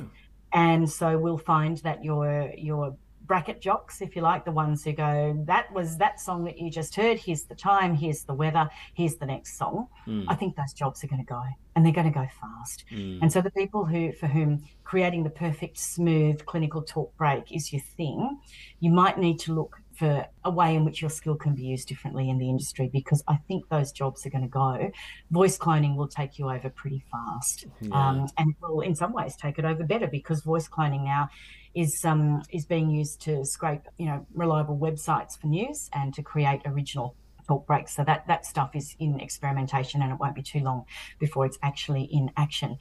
And 0.53 0.91
so 0.91 1.19
we'll 1.19 1.39
find 1.39 1.79
that 1.79 2.05
your 2.05 2.53
your 2.57 2.97
bracket 3.25 3.61
jocks, 3.61 4.03
if 4.03 4.17
you 4.17 4.23
like, 4.23 4.45
the 4.45 4.53
ones 4.53 4.85
who 4.85 4.93
go, 4.93 5.41
that 5.47 5.73
was 5.73 5.97
that 5.99 6.21
song 6.21 6.45
that 6.45 6.59
you 6.59 6.71
just 6.71 6.95
heard, 6.95 7.19
here's 7.19 7.45
the 7.45 7.55
time, 7.55 7.95
here's 7.95 8.25
the 8.25 8.35
weather, 8.35 8.69
here's 8.95 9.17
the 9.17 9.27
next 9.27 9.57
song. 9.57 9.87
Mm. 10.07 10.27
I 10.29 10.35
think 10.35 10.57
those 10.57 10.73
jobs 10.73 11.05
are 11.05 11.07
going 11.07 11.25
to 11.25 11.27
go 11.27 11.43
and 11.75 11.85
they're 11.85 11.93
going 11.93 12.13
to 12.13 12.19
go 12.19 12.27
fast. 12.41 12.85
Mm. 12.91 13.21
And 13.23 13.33
so 13.33 13.41
the 13.41 13.51
people 13.51 13.85
who 13.85 14.13
for 14.13 14.27
whom 14.27 14.65
creating 14.85 15.23
the 15.25 15.31
perfect 15.31 15.79
smooth 15.79 16.45
clinical 16.47 16.83
talk 16.83 17.17
break 17.17 17.53
is 17.53 17.73
your 17.73 17.83
thing, 17.97 18.39
you 18.81 18.91
might 18.91 19.19
need 19.19 19.39
to 19.41 19.55
look 19.55 19.79
for 20.03 20.27
a 20.45 20.51
way 20.51 20.75
in 20.75 20.85
which 20.85 21.01
your 21.01 21.11
skill 21.11 21.37
can 21.37 21.55
be 21.55 21.63
used 21.63 21.87
differently 21.87 22.29
in 22.29 22.37
the 22.37 22.51
industry 22.51 22.91
because 22.93 23.23
I 23.29 23.37
think 23.47 23.69
those 23.69 23.93
jobs 23.93 24.27
are 24.27 24.31
going 24.31 24.43
to 24.43 24.49
go. 24.49 24.91
Voice 25.31 25.57
cloning 25.57 25.95
will 25.95 26.09
take 26.09 26.41
you 26.41 26.51
over 26.51 26.71
pretty 26.71 27.05
fast. 27.09 27.67
Yeah. 27.81 27.95
Um, 27.95 28.27
and 28.37 28.53
will 28.61 28.81
in 28.81 28.97
some 28.97 29.13
ways 29.13 29.37
take 29.37 29.61
it 29.61 29.65
over 29.65 29.85
better 29.85 30.09
because 30.09 30.41
voice 30.41 30.69
cloning 30.69 31.05
now 31.05 31.29
is 31.77 32.05
um, 32.05 32.43
is 32.51 32.67
being 32.67 32.91
used 32.91 33.21
to 33.23 33.45
scrape 33.45 33.83
you 33.97 34.07
know 34.07 34.27
reliable 34.35 34.77
websites 34.77 35.41
for 35.41 35.47
news 35.47 35.89
and 35.93 36.13
to 36.15 36.23
create 36.25 36.63
original 36.67 37.15
talk 37.47 37.65
breaks. 37.65 37.95
So 37.95 38.03
that 38.03 38.27
that 38.27 38.45
stuff 38.45 38.75
is 38.75 38.97
in 38.99 39.21
experimentation 39.21 40.03
and 40.03 40.11
it 40.11 40.19
won't 40.19 40.35
be 40.35 40.43
too 40.43 40.61
long 40.61 40.85
before 41.21 41.47
it's 41.47 41.61
actually 41.63 42.09
in 42.11 42.33
action. 42.37 42.77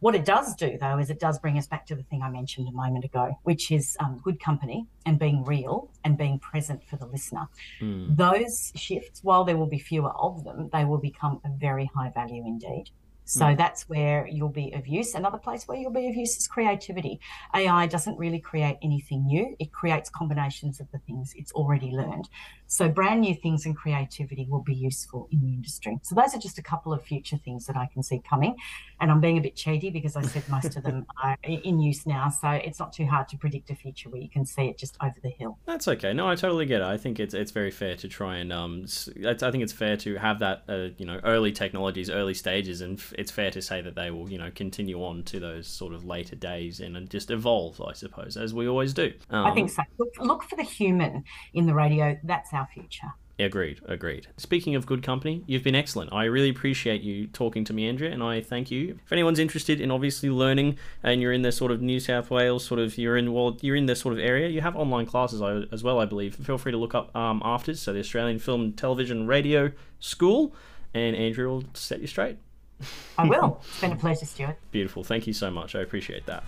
What 0.00 0.14
it 0.14 0.24
does 0.24 0.54
do, 0.54 0.78
though, 0.80 0.98
is 0.98 1.10
it 1.10 1.18
does 1.18 1.38
bring 1.38 1.58
us 1.58 1.66
back 1.66 1.84
to 1.86 1.96
the 1.96 2.04
thing 2.04 2.22
I 2.22 2.30
mentioned 2.30 2.68
a 2.68 2.72
moment 2.72 3.04
ago, 3.04 3.36
which 3.42 3.72
is 3.72 3.96
um, 3.98 4.20
good 4.22 4.38
company 4.40 4.86
and 5.06 5.18
being 5.18 5.44
real 5.44 5.90
and 6.04 6.16
being 6.16 6.38
present 6.38 6.84
for 6.84 6.96
the 6.96 7.06
listener. 7.06 7.48
Mm. 7.80 8.16
Those 8.16 8.72
shifts, 8.76 9.24
while 9.24 9.44
there 9.44 9.56
will 9.56 9.66
be 9.66 9.78
fewer 9.78 10.10
of 10.10 10.44
them, 10.44 10.70
they 10.72 10.84
will 10.84 10.98
become 10.98 11.40
a 11.44 11.48
very 11.48 11.90
high 11.94 12.10
value 12.10 12.44
indeed. 12.46 12.90
So 13.28 13.44
mm. 13.44 13.56
that's 13.58 13.88
where 13.90 14.26
you'll 14.26 14.48
be 14.48 14.72
of 14.72 14.86
use. 14.86 15.14
Another 15.14 15.36
place 15.36 15.68
where 15.68 15.76
you'll 15.76 15.92
be 15.92 16.08
of 16.08 16.16
use 16.16 16.36
is 16.38 16.48
creativity. 16.48 17.20
AI 17.54 17.86
doesn't 17.86 18.18
really 18.18 18.40
create 18.40 18.78
anything 18.82 19.26
new, 19.26 19.54
it 19.58 19.70
creates 19.70 20.08
combinations 20.08 20.80
of 20.80 20.90
the 20.92 20.98
things 20.98 21.34
it's 21.36 21.52
already 21.52 21.90
learned. 21.90 22.28
So, 22.66 22.88
brand 22.88 23.22
new 23.22 23.34
things 23.34 23.64
and 23.64 23.76
creativity 23.76 24.46
will 24.48 24.62
be 24.62 24.74
useful 24.74 25.28
in 25.32 25.40
the 25.40 25.48
industry. 25.48 25.98
So, 26.02 26.14
those 26.14 26.34
are 26.34 26.38
just 26.38 26.58
a 26.58 26.62
couple 26.62 26.92
of 26.92 27.02
future 27.02 27.38
things 27.38 27.66
that 27.66 27.76
I 27.76 27.88
can 27.92 28.02
see 28.02 28.20
coming. 28.28 28.56
And 29.00 29.10
I'm 29.10 29.20
being 29.20 29.38
a 29.38 29.40
bit 29.40 29.56
cheaty 29.56 29.92
because 29.92 30.16
I 30.16 30.22
said 30.22 30.46
most 30.48 30.76
of 30.76 30.82
them 30.82 31.06
are 31.22 31.38
in 31.42 31.80
use 31.80 32.06
now. 32.06 32.28
So, 32.28 32.50
it's 32.50 32.78
not 32.78 32.92
too 32.92 33.06
hard 33.06 33.28
to 33.28 33.38
predict 33.38 33.70
a 33.70 33.74
future 33.74 34.10
where 34.10 34.20
you 34.20 34.28
can 34.28 34.44
see 34.44 34.62
it 34.62 34.78
just 34.78 34.96
over 35.02 35.14
the 35.22 35.30
hill. 35.30 35.58
That's 35.66 35.88
okay. 35.88 36.12
No, 36.12 36.28
I 36.28 36.34
totally 36.34 36.66
get 36.66 36.82
it. 36.82 36.86
I 36.86 36.96
think 36.96 37.20
it's 37.20 37.34
it's 37.34 37.52
very 37.52 37.70
fair 37.70 37.96
to 37.96 38.08
try 38.08 38.36
and 38.36 38.52
um, 38.52 38.84
I 39.24 39.34
think 39.34 39.62
it's 39.62 39.72
fair 39.72 39.96
to 39.98 40.16
have 40.16 40.38
that 40.40 40.64
uh, 40.68 40.88
you 40.98 41.06
know 41.06 41.20
early 41.24 41.52
technologies, 41.52 42.10
early 42.10 42.34
stages, 42.34 42.80
and 42.80 43.00
it's 43.18 43.30
fair 43.30 43.50
to 43.50 43.60
say 43.60 43.80
that 43.82 43.94
they 43.94 44.10
will 44.10 44.30
you 44.30 44.38
know 44.38 44.50
continue 44.54 45.02
on 45.02 45.22
to 45.24 45.40
those 45.40 45.66
sort 45.66 45.92
of 45.92 46.04
later 46.04 46.36
days 46.36 46.80
and 46.80 47.10
just 47.10 47.30
evolve, 47.30 47.80
I 47.80 47.92
suppose, 47.92 48.36
as 48.36 48.54
we 48.54 48.68
always 48.68 48.94
do. 48.94 49.12
Um, 49.30 49.46
I 49.46 49.54
think 49.54 49.70
so. 49.70 49.82
Look, 49.98 50.14
look 50.20 50.42
for 50.44 50.56
the 50.56 50.62
human 50.62 51.24
in 51.54 51.66
the 51.66 51.74
radio. 51.74 52.18
That's 52.22 52.52
our 52.52 52.68
future. 52.72 53.12
Agreed, 53.40 53.80
agreed. 53.86 54.26
Speaking 54.36 54.74
of 54.74 54.84
good 54.84 55.00
company, 55.00 55.44
you've 55.46 55.62
been 55.62 55.76
excellent. 55.76 56.12
I 56.12 56.24
really 56.24 56.48
appreciate 56.48 57.02
you 57.02 57.28
talking 57.28 57.64
to 57.66 57.72
me, 57.72 57.88
Andrea, 57.88 58.10
and 58.10 58.20
I 58.20 58.40
thank 58.40 58.68
you. 58.68 58.98
If 59.04 59.12
anyone's 59.12 59.38
interested 59.38 59.80
in 59.80 59.92
obviously 59.92 60.28
learning 60.28 60.76
and 61.04 61.22
you're 61.22 61.32
in 61.32 61.42
the 61.42 61.52
sort 61.52 61.70
of 61.70 61.80
New 61.80 62.00
South 62.00 62.32
Wales 62.32 62.64
sort 62.64 62.80
of 62.80 62.98
you're 62.98 63.16
in 63.16 63.32
well 63.32 63.56
you're 63.60 63.76
in 63.76 63.86
this 63.86 64.00
sort 64.00 64.14
of 64.14 64.18
area, 64.18 64.48
you 64.48 64.60
have 64.60 64.74
online 64.74 65.06
classes 65.06 65.40
as 65.70 65.84
well, 65.84 66.00
I 66.00 66.04
believe. 66.04 66.34
Feel 66.34 66.58
free 66.58 66.72
to 66.72 66.78
look 66.78 66.96
up 66.96 67.14
um, 67.14 67.40
AFTRS, 67.42 67.76
so 67.76 67.92
the 67.92 68.00
Australian 68.00 68.40
Film, 68.40 68.72
Television, 68.72 69.28
Radio 69.28 69.70
School, 70.00 70.52
and 70.92 71.14
Andrea 71.14 71.48
will 71.48 71.64
set 71.74 72.00
you 72.00 72.08
straight. 72.08 72.38
I 73.16 73.28
will. 73.28 73.60
It's 73.66 73.80
been 73.80 73.92
a 73.92 73.96
pleasure, 73.96 74.26
Stuart. 74.26 74.58
Beautiful. 74.70 75.04
Thank 75.04 75.26
you 75.26 75.32
so 75.32 75.50
much. 75.50 75.74
I 75.74 75.80
appreciate 75.80 76.26
that. 76.26 76.44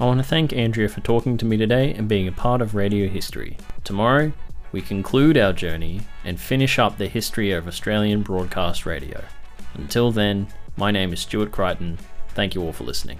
I 0.00 0.04
want 0.06 0.18
to 0.18 0.24
thank 0.24 0.52
Andrea 0.52 0.88
for 0.88 1.00
talking 1.00 1.36
to 1.36 1.44
me 1.44 1.56
today 1.56 1.94
and 1.94 2.08
being 2.08 2.26
a 2.26 2.32
part 2.32 2.60
of 2.60 2.74
radio 2.74 3.08
history. 3.08 3.56
Tomorrow, 3.84 4.32
we 4.72 4.80
conclude 4.80 5.38
our 5.38 5.52
journey 5.52 6.00
and 6.24 6.38
finish 6.38 6.78
up 6.80 6.98
the 6.98 7.06
history 7.06 7.52
of 7.52 7.68
Australian 7.68 8.22
broadcast 8.22 8.86
radio. 8.86 9.22
Until 9.74 10.10
then, 10.10 10.48
my 10.76 10.90
name 10.90 11.12
is 11.12 11.20
Stuart 11.20 11.52
Crichton. 11.52 11.98
Thank 12.30 12.56
you 12.56 12.62
all 12.62 12.72
for 12.72 12.82
listening. 12.82 13.18